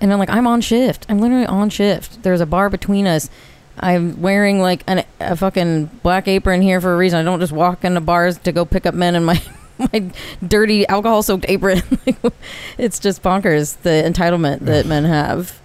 [0.00, 1.06] And I'm like, I'm on shift.
[1.08, 2.22] I'm literally on shift.
[2.22, 3.30] There's a bar between us.
[3.78, 7.18] I'm wearing like an, a fucking black apron here for a reason.
[7.18, 9.40] I don't just walk into bars to go pick up men in my
[9.92, 10.10] my
[10.46, 11.82] dirty alcohol soaked apron.
[12.78, 15.60] it's just bonkers the entitlement that men have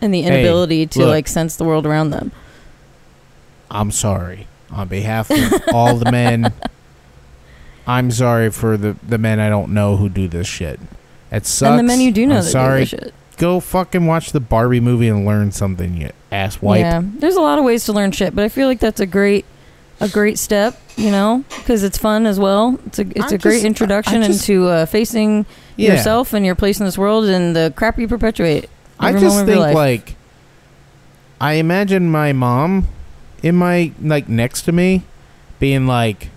[0.00, 1.08] and the Hey, inability to look.
[1.08, 2.32] like sense the world around them.
[3.72, 6.52] I'm sorry on behalf of all the men.
[7.86, 10.78] I'm sorry for the the men I don't know who do this shit.
[11.32, 11.70] It sucks.
[11.70, 12.84] And the men you do know I'm that sorry.
[12.84, 13.14] do this shit.
[13.38, 16.80] Go fucking watch the Barbie movie and learn something, you ass wipe.
[16.80, 19.06] Yeah, there's a lot of ways to learn shit, but I feel like that's a
[19.06, 19.44] great
[20.00, 22.78] a great step, you know, because it's fun as well.
[22.86, 25.46] It's a it's I a great just- I- introduction I just- into uh, facing
[25.76, 25.92] Yeah.
[25.94, 28.68] yourself and your place in this world and the crap you perpetuate.
[29.00, 30.14] I just moment of your think like
[31.40, 32.86] I imagine my mom
[33.42, 35.02] in my like next to me
[35.58, 36.28] being like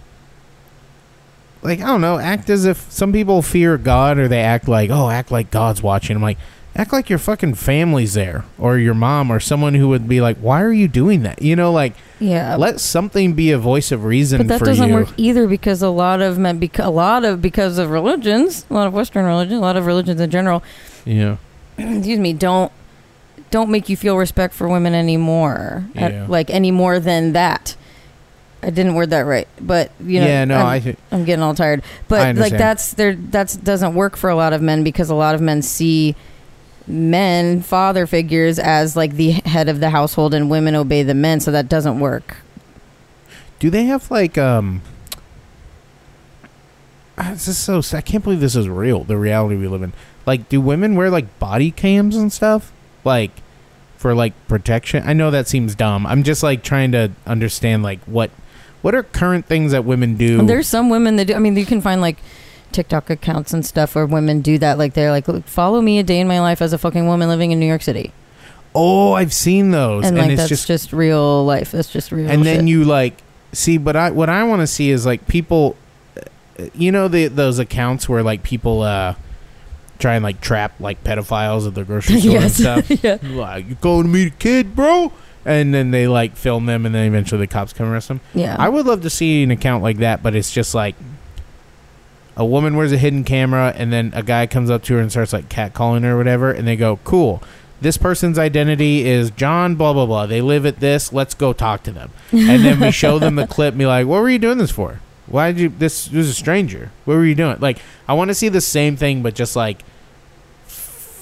[1.61, 4.89] like I don't know, act as if some people fear God or they act like,
[4.91, 6.37] "Oh, act like God's watching." I'm like,
[6.75, 10.37] act like your fucking family's there or your mom or someone who would be like,
[10.37, 12.55] "Why are you doing that?" You know, like yeah.
[12.55, 14.93] let something be a voice of reason but that doesn't you.
[14.93, 18.73] work either because a lot of men, bec- a lot of because of religions, a
[18.73, 20.61] lot of Western religion, a lot of religions in general,
[21.03, 21.37] Yeah.
[21.79, 22.71] excuse me, don't
[23.55, 27.75] don't make you feel respect for women anymore, at- like any more than that.
[28.61, 31.53] I didn't word that right, but you know, yeah, no, I'm, I I'm getting all
[31.55, 31.81] tired.
[32.09, 35.35] But like that's there that's doesn't work for a lot of men because a lot
[35.35, 36.15] of men see
[36.87, 41.39] men, father figures, as like the head of the household, and women obey the men.
[41.39, 42.37] So that doesn't work.
[43.59, 44.81] Do they have like um?
[47.17, 47.81] ah, This is so.
[47.95, 49.03] I can't believe this is real.
[49.03, 49.93] The reality we live in.
[50.25, 52.71] Like, do women wear like body cams and stuff?
[53.03, 53.31] Like,
[54.05, 55.01] for like protection.
[55.03, 56.05] I know that seems dumb.
[56.05, 58.29] I'm just like trying to understand like what
[58.83, 60.45] what are current things that women do.
[60.45, 61.33] There's some women that do.
[61.33, 62.17] I mean, you can find like
[62.71, 64.77] TikTok accounts and stuff where women do that.
[64.77, 67.29] Like they're like, "Look, follow me a day in my life as a fucking woman
[67.29, 68.13] living in New York City,
[68.75, 71.71] oh, I've seen those, and and, like that's just just, real life.
[71.71, 72.29] That's just real.
[72.29, 72.67] and then shit.
[72.67, 75.77] you like see but i what i want to see is like people
[76.59, 79.15] uh, you know the those accounts where like people uh
[79.99, 83.17] try and like trap like pedophiles at the grocery store yes, and stuff yeah.
[83.35, 85.11] like you going to meet a kid bro
[85.45, 88.55] and then they like film them and then eventually the cops come arrest them yeah.
[88.59, 90.95] i would love to see an account like that but it's just like
[92.37, 95.11] a woman wears a hidden camera and then a guy comes up to her and
[95.11, 97.41] starts like catcalling her or whatever and they go cool
[97.81, 100.25] this person's identity is John, blah, blah, blah.
[100.25, 101.11] They live at this.
[101.11, 102.11] Let's go talk to them.
[102.31, 104.71] And then we show them the clip and be like, what were you doing this
[104.71, 105.01] for?
[105.27, 106.91] Why did you, this, this is a stranger.
[107.05, 107.57] What were you doing?
[107.59, 109.83] Like, I want to see the same thing, but just like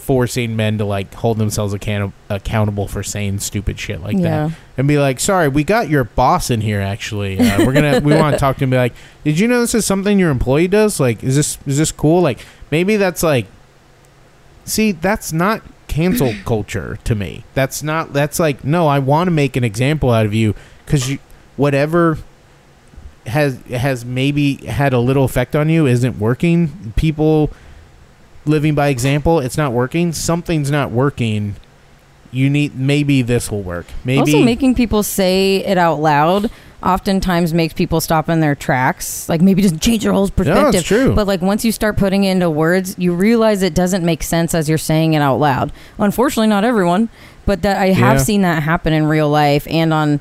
[0.04, 4.48] forcing men to like hold themselves account- accountable for saying stupid shit like yeah.
[4.48, 4.58] that.
[4.78, 7.40] And be like, sorry, we got your boss in here actually.
[7.40, 8.94] Uh, we're going to, we want to talk to him be like,
[9.24, 11.00] did you know this is something your employee does?
[11.00, 12.22] Like, is this, is this cool?
[12.22, 13.46] Like, maybe that's like,
[14.66, 17.46] see, that's not cancel culture to me.
[17.54, 20.54] That's not, that's like, no, I want to make an example out of you
[20.86, 21.20] because you,
[21.56, 22.18] whatever
[23.26, 26.94] has, has maybe had a little effect on you isn't working.
[26.96, 27.50] People
[28.46, 30.12] living by example, it's not working.
[30.14, 31.56] Something's not working.
[32.32, 33.86] You need, maybe this will work.
[34.04, 34.20] Maybe.
[34.20, 36.50] Also, making people say it out loud
[36.82, 39.30] oftentimes makes people stop in their tracks.
[39.30, 40.74] Like maybe just change your whole perspective.
[40.74, 41.16] no, it's true.
[41.16, 44.54] But like once you start putting it into words, you realize it doesn't make sense
[44.54, 45.72] as you're saying it out loud.
[45.98, 47.08] Unfortunately, not everyone,
[47.46, 48.24] but that I have Yeah.
[48.24, 50.20] seen that happen in real life and on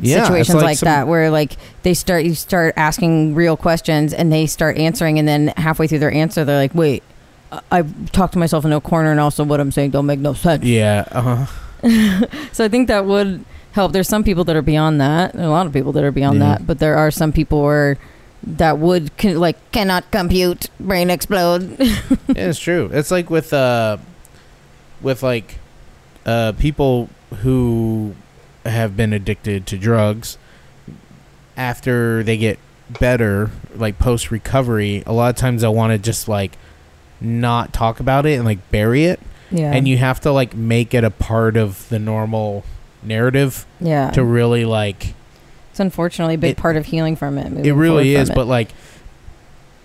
[0.00, 4.12] Yeah, situations like like, some- that where like they start you start asking real questions
[4.12, 7.02] and they start answering and then halfway through their answer they're like, "Wait,
[7.70, 7.82] I-
[8.12, 10.64] talked to myself in a corner and also what I'm saying don't make no sense."
[10.64, 11.04] yeah.
[11.10, 11.46] Uh-huh.
[12.52, 13.92] So I think that would help.
[13.92, 15.34] There's some people that are beyond that.
[15.34, 16.56] A lot of people that are beyond Yeah.
[16.56, 17.98] that, but there are some people where
[18.44, 21.76] that would like cannot compute, brain explode.
[21.80, 22.88] yeah, it's true.
[22.92, 23.98] It's like with uh,
[25.02, 25.58] with like
[26.24, 27.08] uh, people
[27.42, 28.14] who
[28.68, 30.38] have been addicted to drugs.
[31.56, 32.58] After they get
[33.00, 36.58] better, like post recovery, a lot of times they'll want to just like
[37.20, 40.92] not talk about it and like bury it, yeah, and you have to like make
[40.92, 42.64] it a part of the normal
[43.02, 44.10] narrative yeah.
[44.10, 45.14] to really like
[45.70, 47.66] it's unfortunately a big it- part of healing from it.
[47.66, 48.46] it really is but it.
[48.46, 48.72] like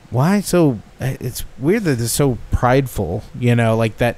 [0.09, 4.17] why so uh, it's weird that it's so prideful you know like that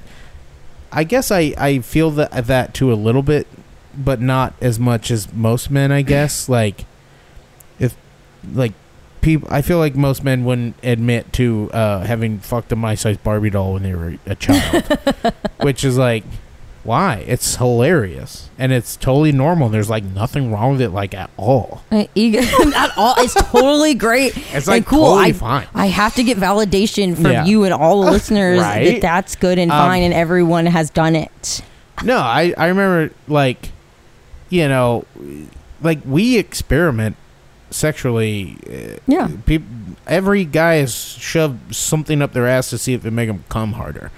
[0.90, 3.46] i guess i i feel that that too a little bit
[3.96, 6.84] but not as much as most men i guess like
[7.78, 7.96] if
[8.52, 8.72] like
[9.20, 13.16] people i feel like most men wouldn't admit to uh having fucked a my size
[13.18, 14.82] barbie doll when they were a child
[15.62, 16.24] which is like
[16.82, 21.30] why it's hilarious and it's totally normal there's like nothing wrong with it like at
[21.38, 22.40] all Uh, ego,
[22.98, 23.14] all.
[23.16, 24.34] It's totally great.
[24.54, 25.12] it's like cool.
[25.14, 27.46] totally I, fine I have to get validation from Yeah.
[27.46, 28.84] you and all the listeners Right?
[28.92, 31.62] that that's good and Um, fine, and everyone has done it.
[32.04, 33.70] No, I I remember like,
[34.54, 35.04] you know,
[35.82, 37.16] like we experiment
[37.70, 38.56] sexually.
[38.68, 39.28] uh, Yeah.
[40.06, 43.72] Every guy has shoved something up their ass to see if it make them come
[43.72, 44.10] harder.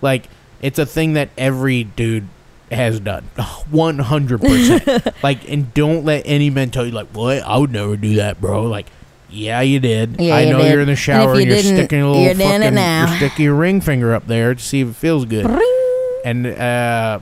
[0.00, 0.28] Like
[0.60, 2.28] it's a thing that every dude
[2.70, 3.24] has done,
[3.70, 5.06] one hundred percent.
[5.22, 7.42] Like, and don't let any men tell you like, "What?
[7.42, 8.86] I would never do that, bro." Like.
[9.30, 10.20] Yeah, you did.
[10.20, 10.70] Yeah, I you know did.
[10.70, 13.44] you're in the shower if and, you you're sticking a little you're fucking, you're sticking
[13.44, 16.20] your ring finger up there to see if it feels good Ring.
[16.24, 17.18] and uh,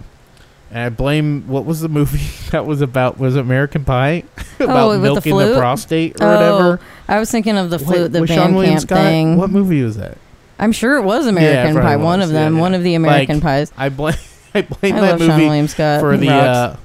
[0.72, 3.18] and I blame what was the movie that was about?
[3.18, 4.24] Was it American Pie
[4.60, 6.80] about Oh, with the milking the, prostate or Oh, whatever?
[7.08, 8.98] I was thinking of the flute, the was band Sean camp Scott?
[8.98, 9.36] thing.
[9.36, 10.18] What movie was that?
[10.58, 11.96] I'm sure it was American probably Pie.
[11.96, 12.54] One of them.
[12.56, 13.72] Yeah, One of the American Like, Pies.
[13.76, 14.14] I blame
[14.54, 16.76] I blame I that movie for the uh,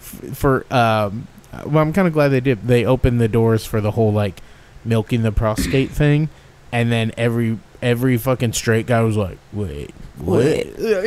[0.00, 1.26] f- for um.
[1.64, 2.62] Well, I'm kind of glad they did.
[2.66, 4.40] They opened the doors for the whole like
[4.84, 6.28] milking the prostate thing,
[6.72, 10.42] and then every every fucking straight guy was like, "Wait, what?"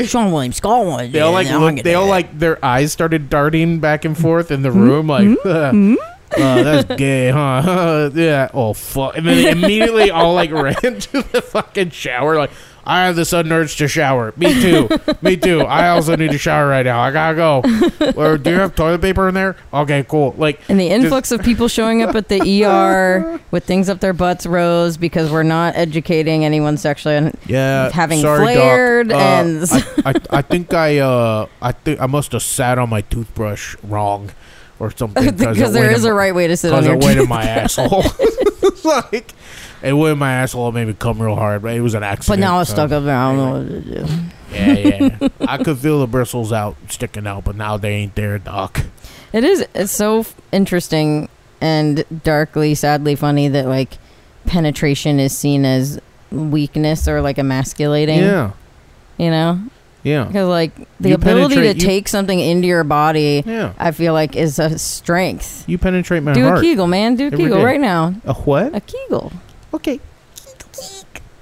[0.05, 1.11] Seann William Scott one.
[1.11, 4.61] They all like look, they all like their eyes started darting back and forth in
[4.61, 5.95] the room, like, Hmm?
[6.38, 8.09] oh, that's gay, huh?
[8.15, 8.49] yeah.
[8.53, 9.17] Oh fuck!
[9.17, 12.51] And then they immediately all like ran to the fucking shower, like,
[12.86, 14.34] I have the sudden urge to shower.
[14.38, 14.90] Me too.
[15.22, 15.62] Me too.
[15.62, 17.00] I also need to shower right now.
[17.00, 18.14] I gotta go.
[18.16, 19.56] or do you have toilet paper in there?
[19.74, 20.34] Okay, cool.
[20.38, 24.00] Like And the Just- influx of people showing up at the ER with things up
[24.00, 28.54] their butts rose because we're not educating anyone sexually on yeah, having sorry, Doc.
[28.56, 32.80] flared Uh, and I, I, I think I uh I think I must have sat
[32.80, 34.32] on my toothbrush wrong
[34.80, 37.24] or something because there is a right way to sit on your it went in
[37.24, 37.30] tooth.
[37.30, 38.04] my asshole.
[38.64, 39.34] It's like
[39.82, 40.70] it went in my asshole.
[40.70, 42.39] It made me come real hard, but it was an accident.
[42.39, 43.16] But now it's so- stuck up there.
[43.16, 44.14] I don't know what to do.
[44.51, 44.74] Yeah,
[45.20, 45.28] yeah.
[45.47, 48.84] I could feel the bristles out sticking out, but now they ain't there, Doc.
[49.32, 49.66] It is.
[49.76, 51.30] It's so f- interesting
[51.62, 53.97] and darkly, sadly funny that like
[54.47, 55.99] penetration is seen as
[56.32, 58.20] weakness or like emasculating.
[58.20, 58.51] Yeah,
[59.18, 59.60] You know,
[60.04, 63.74] yeah, because like the You ability to you- take something into your body, yeah.
[63.78, 65.64] I feel like is a strength.
[65.68, 66.60] You penetrate my Do heart.
[66.60, 67.16] a Kegel, man.
[67.16, 67.64] Do a Every Kegel day.
[67.64, 68.14] right now.
[68.26, 68.74] A what?
[68.76, 69.32] A Kegel.
[69.74, 70.00] Okay,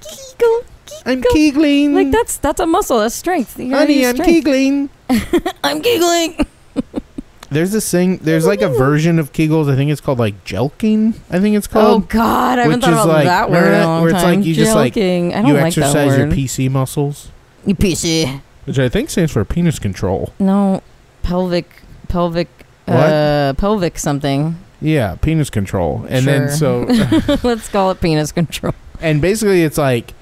[0.02, 0.62] Kegel.
[1.06, 1.94] I'm kegling.
[1.94, 3.00] Like that's that's a muscle.
[3.00, 3.58] That's strength.
[3.60, 4.46] You gotta Honey, I'm strength.
[4.46, 4.90] kegling.
[5.64, 6.46] I'm giggling.
[7.50, 8.18] There's this thing.
[8.18, 9.72] There's like a version of Kegels.
[9.72, 11.14] I think it's called like jelqing.
[11.32, 12.04] I think it's called.
[12.04, 12.06] Oh.
[12.10, 14.40] God, I haven't thought about like- that word in a Where it's time.
[14.40, 15.30] like you just, like, Jelqing.
[15.34, 16.28] I don't you like exercise your.
[16.28, 17.30] PC muscles,
[17.66, 18.42] You PC.
[18.68, 20.34] Which I think stands for penis control.
[20.40, 20.84] No,
[21.24, 21.70] pelvic,
[22.10, 22.50] pelvic,
[22.88, 24.58] uh, pelvic something.
[24.82, 26.06] Yeah, penis control.
[26.10, 26.82] And then so
[27.44, 28.74] Let's call it penis control.
[29.02, 30.14] and basically it's like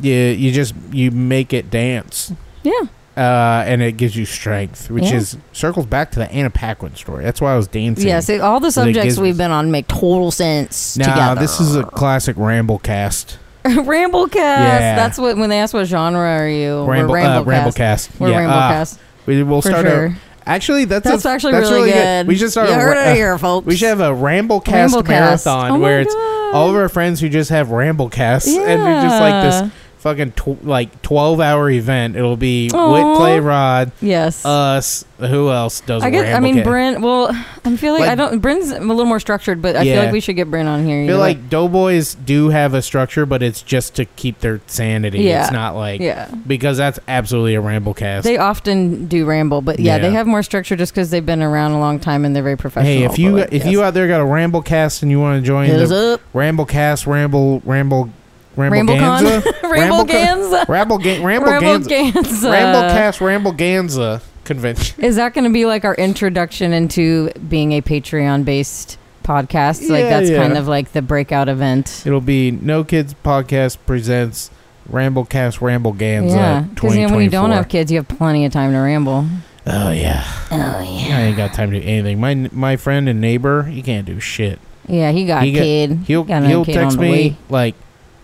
[0.00, 2.32] you you just you make it dance.
[2.64, 2.80] Yeah.
[3.14, 5.16] Uh, and it gives you strength, which Yeah.
[5.16, 7.22] is circles back to the Anna Paquin story.
[7.24, 8.08] That's why I was dancing.
[8.08, 11.40] Yeah, see, all the subjects gives- we've been on make total sense Now together.
[11.42, 13.36] this is a classic ramble cast.
[13.84, 14.34] Ramblecast.
[14.34, 14.96] Yeah.
[14.96, 16.84] That's what when they ask what genre are you?
[16.84, 17.72] Ramble, We're uh, Ramblecast.
[17.72, 18.20] Ramblecast.
[18.20, 20.06] We're yeah, uh, Ramblecast we will start sure.
[20.06, 22.26] a Actually, that's that's a, actually that's really, really good.
[22.26, 23.64] We should start You a, heard it here, folks.
[23.64, 25.08] We should have a Ramblecast, Ramblecast.
[25.08, 26.14] marathon oh where it's
[26.52, 30.64] all of our friends who just have Ramblecasts, and we just like this fucking tw-
[30.64, 32.16] like twelve hour event.
[32.16, 32.92] It'll be Aw.
[32.92, 34.44] Whit Clay Rod, Yes.
[34.44, 35.04] us.
[35.18, 36.02] Who else does?
[36.02, 36.34] I guess.
[36.34, 36.64] I mean?
[36.64, 37.00] Brent.
[37.00, 37.28] Well,
[37.64, 38.40] I feel like, I don't.
[38.40, 39.94] Brent's a little more structured, but I Yeah.
[39.94, 41.04] feel like we should get Brent on here.
[41.04, 41.22] I feel way.
[41.22, 45.20] like Doughboys do have a structure, but it's just to keep their sanity.
[45.20, 45.44] Yeah.
[45.44, 46.26] It's not like yeah.
[46.44, 48.24] because that's absolutely a ramble cast.
[48.24, 50.02] They often do ramble, but yeah, Yeah.
[50.02, 52.56] they have more structure just because they've been around a long time and they're very
[52.56, 52.92] professional.
[52.92, 53.72] Hey, if you like, if yes.
[53.72, 56.20] you out there got a ramble cast and you want to join hit the up,
[56.34, 58.10] Ramblecast, Ramble, Ramble,
[58.56, 62.52] Rambleganza, Rambleganza, Ramble, Rambleganza, Rambleganza.
[62.52, 65.02] Ramblecast, Rambleganza convention.
[65.04, 69.88] Is that going to be like our introduction into being a Patreon based podcast?
[69.88, 70.36] like Yeah, that's yeah.
[70.42, 72.02] kind of like the breakout event.
[72.06, 74.50] It'll be No Kids Podcast presents
[74.90, 76.30] Ramblecast, Rambleganza.
[76.34, 78.78] yeah, because you know, when you don't have kids, you have plenty of time to
[78.78, 79.26] ramble.
[79.64, 82.18] Oh yeah, Oh yeah, I ain't got time to do anything.
[82.20, 84.58] My my friend and neighbor, he can't do shit.
[84.88, 85.12] yeah.
[85.12, 85.98] He got He a got- kid.
[86.08, 87.36] He'll got another he'll kid text the me way.
[87.48, 87.74] like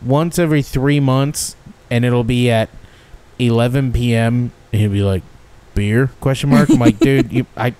[0.04, 1.56] once every three months,
[1.90, 2.68] and it'll be at
[3.38, 4.52] 11 p.m.
[4.72, 5.22] And he'll be like,
[5.74, 6.70] "Beer?" Question mark.
[6.70, 7.74] I'm like, dude, you, I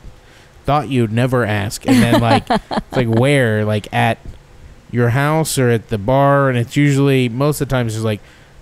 [0.64, 1.87] thought you'd never ask.
[1.87, 3.64] And then like, it's like where?
[3.64, 4.19] Like at
[4.91, 6.49] your house or at the bar?
[6.49, 8.21] And it's usually most of the times it's like,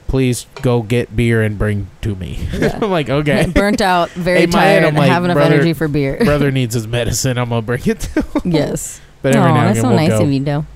[0.09, 2.49] please go get beer and bring to me.
[2.53, 2.79] Yeah.
[2.83, 3.47] I'm like, okay.
[3.55, 6.19] Burnt out, very In head, tired, I'm and like, have enough brother- energy for beer.
[6.25, 7.39] Brother needs his medicine.
[7.39, 8.23] I'm gonna bring it to.
[8.45, 8.53] him.
[8.53, 9.01] yes.
[9.23, 10.67] But every Aw, now and that's again so we'll nice go of you, though.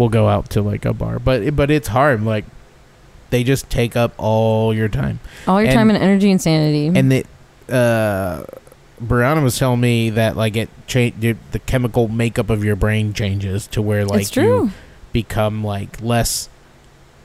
[0.00, 1.18] We'll go out to like a bar.
[1.18, 2.24] But but it's hard.
[2.24, 2.46] Like
[3.28, 5.20] they just take up all your time.
[5.46, 6.86] All your And- time and energy and sanity.
[6.88, 7.24] And the
[7.68, 8.44] uh
[9.00, 11.36] Brianna was telling me that like it cha- the
[11.66, 14.64] chemical makeup of your brain changes to where like it's true.
[14.64, 14.70] you
[15.12, 16.48] become like less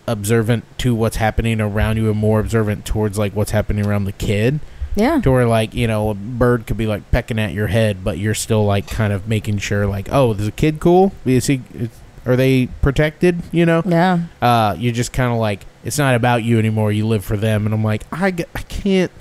[0.07, 4.11] observant to what's happening around you and more observant towards like what's happening around the
[4.11, 4.59] kid
[4.95, 5.19] yeah.
[5.19, 8.17] to where like you know a bird could be like pecking at your head but
[8.17, 11.61] you're still like kind of making sure like oh is the kid cool is he
[11.73, 11.89] is,
[12.25, 14.19] are they protected you know Yeah.
[14.41, 16.91] uh, you're just kind of like it's not about you anymore.
[16.91, 19.11] You live for them, and I'm like, I, g- I can't,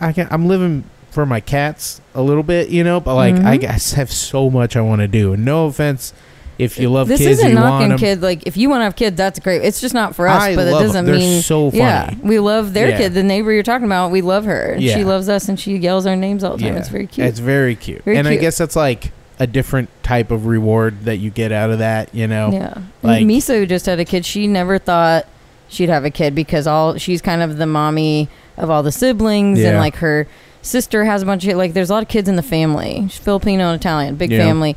[0.00, 0.32] I can't.
[0.32, 3.60] I'm living for my cats a little bit, you know, but like I Mhm.
[3.62, 5.32] guess have so much I want to do.
[5.32, 6.12] And no offense,
[6.56, 8.22] if you love this kids, isn't knocking kid.
[8.22, 9.62] Like, if you want to have kids, that's great.
[9.64, 10.40] It's just not for us.
[10.40, 11.42] I but it doesn't They're mean.
[11.42, 11.82] so funny.
[11.82, 12.98] Yeah, we love their Yeah.
[12.98, 13.14] kid.
[13.14, 14.74] The neighbor you're talking about, we love her.
[14.74, 16.74] and She loves us, and she yells our names all the time.
[16.74, 16.78] Yeah.
[16.78, 17.26] It's very cute.
[17.26, 21.16] It's very cute, Very and I guess that's like a different type of reward that
[21.18, 22.14] you get out of that.
[22.14, 22.78] You know, yeah.
[23.02, 25.26] like- Misa, who just had a kid, she never thought
[25.68, 29.60] she'd have a kid because all she's kind of the mommy of all the siblings,
[29.60, 30.26] and like her
[30.62, 31.72] sister has a bunch of like.
[31.72, 33.06] There's a lot of kids in the family.
[33.08, 34.44] She's Filipino and Italian, big Yeah.
[34.44, 34.76] family.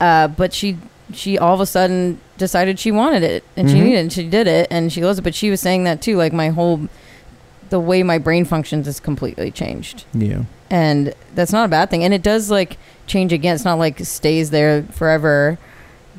[0.00, 0.76] Uh, but she
[1.12, 3.82] she all of a sudden decided she wanted it and she Mhm.
[3.82, 5.22] needed it and she did it and she loves it.
[5.22, 6.82] But she was saying that too, like my whole
[7.70, 12.02] the way my brain functions is completely changed yeah, and that's not a bad thing
[12.04, 15.58] and it does like change again it's not like stays there forever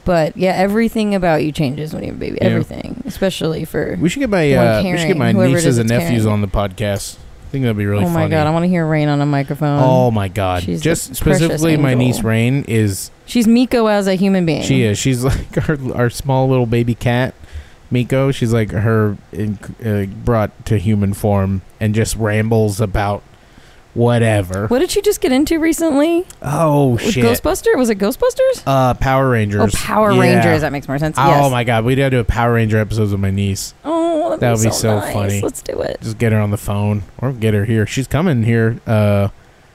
[0.05, 2.37] But yeah, everything about you changes when you have a baby.
[2.41, 2.47] Yeah.
[2.47, 3.95] Everything, especially for.
[3.99, 6.23] We should get my uh, we should get my carrying, whoever it nieces and nephews
[6.23, 6.27] carrying.
[6.27, 7.17] on the podcast.
[7.17, 8.31] I think that'd be really oh my funny.
[8.31, 9.79] god, I want to hear Rain on a microphone.
[9.83, 10.63] oh my god!
[10.63, 12.07] She's Just specifically, my angel.
[12.07, 14.63] niece Rain is She's Miko as a human being.
[14.63, 17.35] she is she's like our our small little baby cat.
[17.91, 23.23] Miko, she's like her in, uh, brought to human form and just rambles about
[23.93, 24.67] whatever.
[24.67, 26.25] What did she just get into recently?
[26.41, 27.23] Oh With shit!
[27.25, 27.75] Ghostbuster?
[27.75, 28.63] Was it Ghostbusters?
[28.67, 29.73] uh, Power Rangers.
[29.73, 30.19] Oh, Power Yeah.
[30.21, 30.61] Rangers.
[30.61, 31.17] That makes more sense.
[31.17, 31.51] Oh yes.
[31.51, 33.73] my god, we gotta do a Power Ranger episodes with my niece.
[33.83, 35.13] Oh, That would be be so, so nice.
[35.13, 35.41] funny.
[35.41, 35.99] Let's do it.
[36.01, 37.87] Just get her on the phone or get her here.
[37.87, 38.79] She's coming here.
[38.85, 39.29] Uh,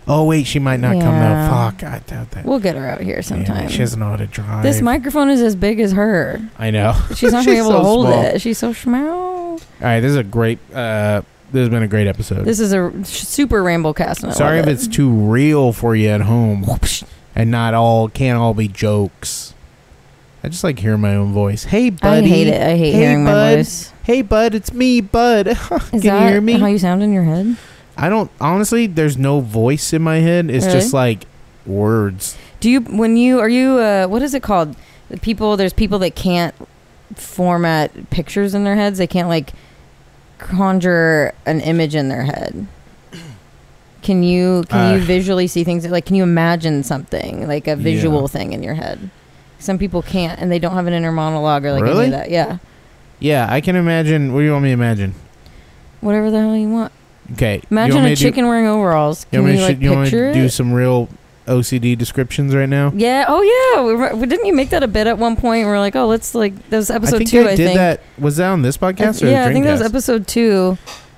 [0.07, 1.49] oh wait, she might not come Yeah.
[1.49, 1.55] though.
[1.55, 2.45] Fuck, I doubt that.
[2.45, 3.69] We'll get her out here Yeah, sometime.
[3.69, 4.63] she doesn't know how to drive.
[4.63, 6.41] this microphone is as big as her.
[6.59, 6.95] I know.
[7.15, 8.23] She's not gonna be able so to hold small.
[8.25, 8.41] it.
[8.41, 9.55] She's so small.
[9.55, 10.59] All right, this is a great.
[10.73, 12.45] Uh, this has been a great episode.
[12.45, 14.23] This is a super rainbow cast.
[14.25, 17.03] And I Sorry if love it's too real for you at home, it.
[17.37, 19.55] and not all can't all be jokes.
[20.43, 21.65] I just like hearing my own voice.
[21.65, 22.29] Hey, I buddy.
[22.29, 22.61] hate it.
[22.61, 23.57] I hate Hey, hearing my bud.
[23.59, 23.93] voice.
[24.03, 24.55] Hey, bud.
[24.55, 25.47] It's me, bud.
[25.49, 26.55] Is Can you that hear me?
[26.59, 27.57] how you sound in your head?
[27.97, 28.31] I don't.
[28.41, 30.51] Honestly, there's no voice in my head.
[30.51, 30.79] It's Really?
[30.81, 31.25] just like
[31.67, 32.37] words.
[32.61, 34.75] Do you when you are you uh, what is it called?
[35.11, 36.55] The people there's people that can't
[37.15, 38.99] format pictures in their heads.
[38.99, 39.53] They can't like
[40.39, 42.67] conjure an image in their head.
[44.03, 47.77] Can you can Uh, you visually see things like can you imagine something like a
[47.77, 48.27] visual Yeah.
[48.27, 49.11] thing in your head?
[49.59, 52.05] Some people can't and they don't have an inner monologue or like any Really?
[52.07, 52.31] of that.
[52.31, 52.59] Yeah.
[53.21, 54.33] Yeah, I can imagine.
[54.35, 55.15] What do you want me to imagine?
[56.01, 56.93] Whatever the hell you want.
[57.33, 57.63] Okay.
[57.71, 59.27] Imagine a to do- chicken wearing overalls.
[59.31, 61.09] Can you, like you want to do some real
[61.47, 62.93] OCD descriptions right now?
[62.95, 63.25] Yeah.
[63.29, 63.83] Oh yeah.
[63.85, 65.67] We were, didn't you make that a bit at one point?
[65.67, 67.41] We are like, oh, let's like that was episode I think two.
[67.41, 67.77] I I did think.
[67.77, 68.01] that.
[68.19, 70.77] Was that on this podcast or yeah, I think that was episode two.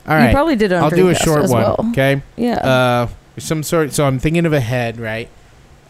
[0.08, 1.62] All You probably did it on I'll do a short as one.
[1.62, 1.86] well.
[1.90, 2.22] Okay.
[2.36, 2.54] Yeah.
[2.56, 3.92] Uh, some sort.
[3.92, 5.28] So I'm thinking of a head, right?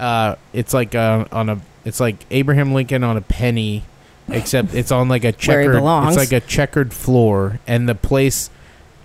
[0.01, 1.61] Uh, it's like uh, on a.
[1.85, 3.85] It's like Abraham Lincoln on a penny,
[4.29, 5.77] except it's on like a checkered.
[5.77, 8.51] It's like a checkered floor, and the place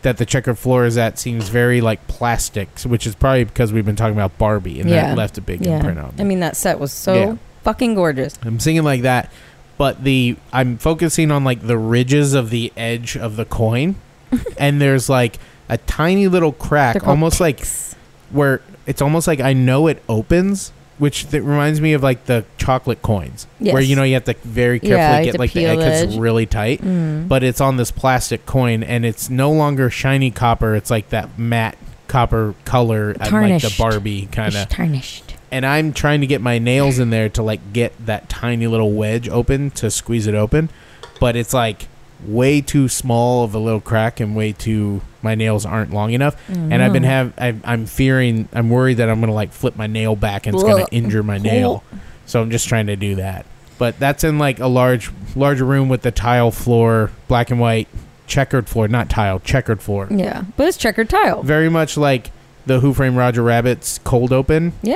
[0.02, 3.86] that the checkered floor is at seems very like plastic, which is probably because we've
[3.86, 5.08] been talking about Barbie, and Yeah.
[5.10, 5.78] that left a big yeah.
[5.78, 6.14] imprint on me.
[6.20, 7.36] I mean, that set was so Yeah.
[7.64, 8.38] fucking gorgeous.
[8.44, 9.32] I'm singing like that,
[9.78, 13.96] but the I'm focusing on like the ridges of the edge of the coin,
[14.58, 15.38] and there's like
[15.70, 17.66] a tiny little crack, almost like
[18.32, 22.46] where it's almost like I know it opens, which th- reminds me of like the
[22.58, 26.16] chocolate coins, where you know you have to very carefully have get like the it's
[26.16, 26.82] really tight.
[26.82, 27.28] Mm.
[27.28, 30.76] But it's on this plastic coin, and it's no longer shiny copper.
[30.76, 31.78] It's like that matte
[32.08, 35.36] copper color, uh, like the Barbie kind It's of tarnished.
[35.50, 38.92] and I'm trying to get my nails in there to like get that tiny little
[38.92, 40.70] wedge open to squeeze it open,
[41.20, 41.88] but it's like
[42.26, 46.36] way too small of a little crack and way too my nails aren't long enough.
[46.50, 47.08] And I've been Mm.
[47.08, 50.56] have I've, I'm fearing I'm worried that I'm gonna like flip my nail back and
[50.56, 51.84] it's gonna injure my nail.
[52.26, 53.46] So I'm just trying to do that.
[53.78, 57.88] But that's in like a large larger room with the tile floor, black and white,
[58.28, 60.08] checkered floor, not tile, checkered floor.
[60.10, 61.42] Yeah, but it's checkered tile.
[61.44, 62.32] Very much like
[62.66, 64.96] the Who Framed Roger Rabbit's cold open, Yeah.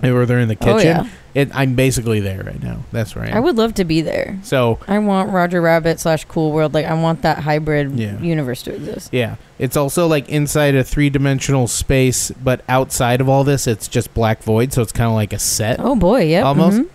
[0.00, 0.74] Where they're in the kitchen.
[0.76, 1.06] Oh yeah.
[1.32, 2.80] It, I'm basically there right now.
[2.90, 3.32] That's right.
[3.32, 4.36] I would love to be there.
[4.42, 6.74] So I want Roger Rabbit slash Cool World.
[6.74, 8.18] Like I want that hybrid Yeah.
[8.20, 9.10] universe to exist.
[9.12, 13.86] yeah, it's also like inside a three dimensional space, but outside of all this, it's
[13.86, 14.72] just black void.
[14.72, 15.78] So it's kind of like a set.
[15.78, 16.78] Oh boy, yeah, Almost.
[16.80, 16.88] mhm.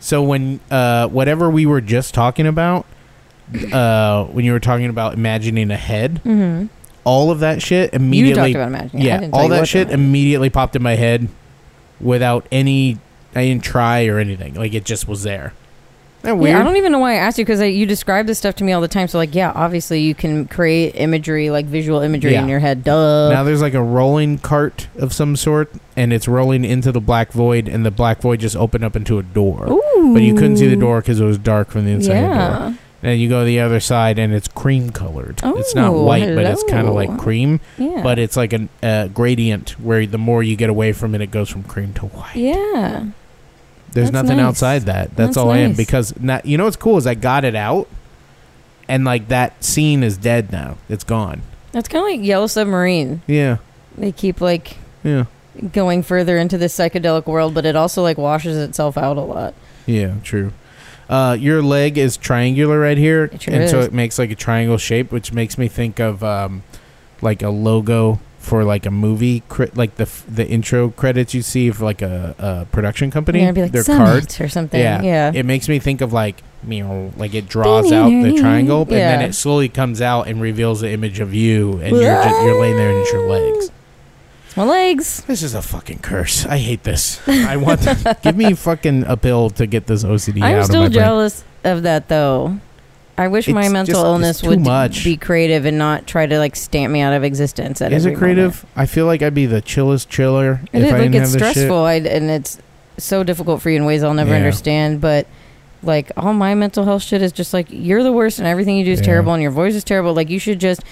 [0.00, 2.86] So when uh, whatever we were just talking about,
[3.72, 6.68] uh, when you were talking about imagining a head, Mhm.
[7.04, 9.02] all of that shit You talked immediately, about imagining.
[9.02, 11.28] I yeah, all that shit immediately popped in my head
[12.02, 12.98] without any.
[13.34, 14.54] I didn't try or anything.
[14.54, 15.54] Like it just was there.
[16.22, 16.54] Isn't that weird?
[16.54, 18.64] Yeah, I don't even know why I asked you because you describe this stuff to
[18.64, 19.08] me all the time.
[19.08, 22.42] So like, yeah, obviously you can create imagery, like visual imagery Yeah.
[22.42, 22.84] in your head.
[22.84, 23.30] Duh.
[23.32, 27.32] now there's like a rolling cart of some sort, and it's rolling into the black
[27.32, 29.66] void, and the black void just opened up into a door.
[29.72, 30.12] Ooh.
[30.12, 32.28] But you couldn't see the door because it was dark from the inside of the
[32.28, 32.36] door.
[32.36, 32.74] Yeah.
[33.04, 35.40] And you go to the other side, and it's cream colored.
[35.42, 37.58] Oh, it's not Oh, white, but it's kind of like cream.
[37.76, 38.00] Yeah.
[38.02, 41.32] But it's like a uh, gradient where the more you get away from it, it
[41.32, 42.36] goes from cream to white.
[42.36, 43.06] yeah.
[43.92, 44.46] There's That's nothing nice.
[44.46, 45.08] outside that.
[45.16, 47.54] That's, That's all I am because not, you know what's cool is I got it
[47.54, 47.88] out,
[48.88, 50.78] and like that scene is dead now.
[50.88, 51.42] It's gone.
[51.72, 53.20] That's kind of like Yellow Submarine.
[53.26, 53.58] Yeah,
[53.98, 55.24] They keep like yeah,
[55.72, 59.52] going further into this psychedelic world, but it also like washes itself out a lot.
[59.84, 60.14] yeah.
[60.22, 60.52] True.
[61.12, 64.78] Uh, your leg is triangular right here, sure and so it makes like a triangle
[64.78, 66.62] shape, which makes me think of um,
[67.20, 71.42] like a logo for like a movie, cre- like the f- the intro credits you
[71.42, 73.52] see for like a, a production company.
[73.52, 74.40] Be like Their cards.
[74.40, 74.80] or something.
[74.80, 75.02] Yeah.
[75.02, 75.32] Yeah.
[75.34, 79.20] It makes me think of like meow, like it draws out the triangle, and then
[79.22, 82.76] it slowly comes out and reveals the image of you, and you're just, you're laying
[82.76, 83.70] there and it's your legs.
[84.56, 85.22] My legs.
[85.24, 86.44] This is a fucking curse.
[86.46, 87.26] I hate this.
[87.26, 90.44] I want to give me fucking a pill to get this OCD out of here.
[90.44, 91.04] I'm out still of my brain.
[91.04, 92.58] jealous of that though.
[93.16, 95.04] I wish my It's mental just- illness too would much.
[95.04, 97.80] be creative and not try to like stamp me out of existence.
[97.82, 98.54] At Is every it creative?
[98.64, 98.68] moment.
[98.76, 101.32] I feel like I'd be the chillest chiller It if is I like didn't it's
[101.32, 101.56] have this shit.
[101.56, 102.58] stressful I, and it's
[102.98, 104.36] so difficult for you in ways I'll never Yeah.
[104.38, 105.00] understand.
[105.00, 105.26] But
[105.82, 108.84] like all my mental health shit is just like you're the worst and everything you
[108.84, 109.06] do is Yeah.
[109.06, 110.14] terrible and your voice is terrible.
[110.14, 110.82] Like you should just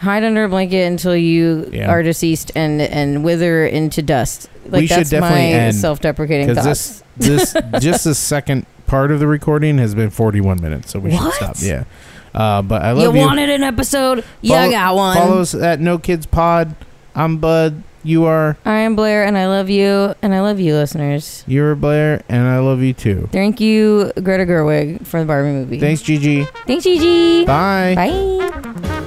[0.00, 1.90] hide under a blanket until you Yeah.
[1.90, 4.48] are deceased and and wither into dust.
[4.68, 7.02] Like We should that's definitely my end, self-deprecating thoughts.
[7.18, 11.10] this this just the second part of the recording has been 41 minutes, so we
[11.12, 11.22] What?
[11.34, 11.56] should stop.
[11.60, 11.84] Yeah.
[12.34, 13.20] Uh, but I love you.
[13.20, 14.24] wanted an episode?
[14.46, 15.16] Follow- you got one.
[15.16, 16.74] Follow us at No Kids Pod.
[17.14, 17.82] I'm Bud.
[18.02, 18.56] You are.
[18.64, 21.44] I am Blair, and I love you, and I love you, listeners.
[21.46, 23.28] You're Blair, and I love you too.
[23.32, 25.80] Thank you, Greta Gerwig, for the Barbie movie.
[25.80, 26.44] Thanks, Gigi.
[26.66, 27.44] Thanks, Gigi.
[27.44, 27.94] Bye.
[27.94, 28.99] Bye.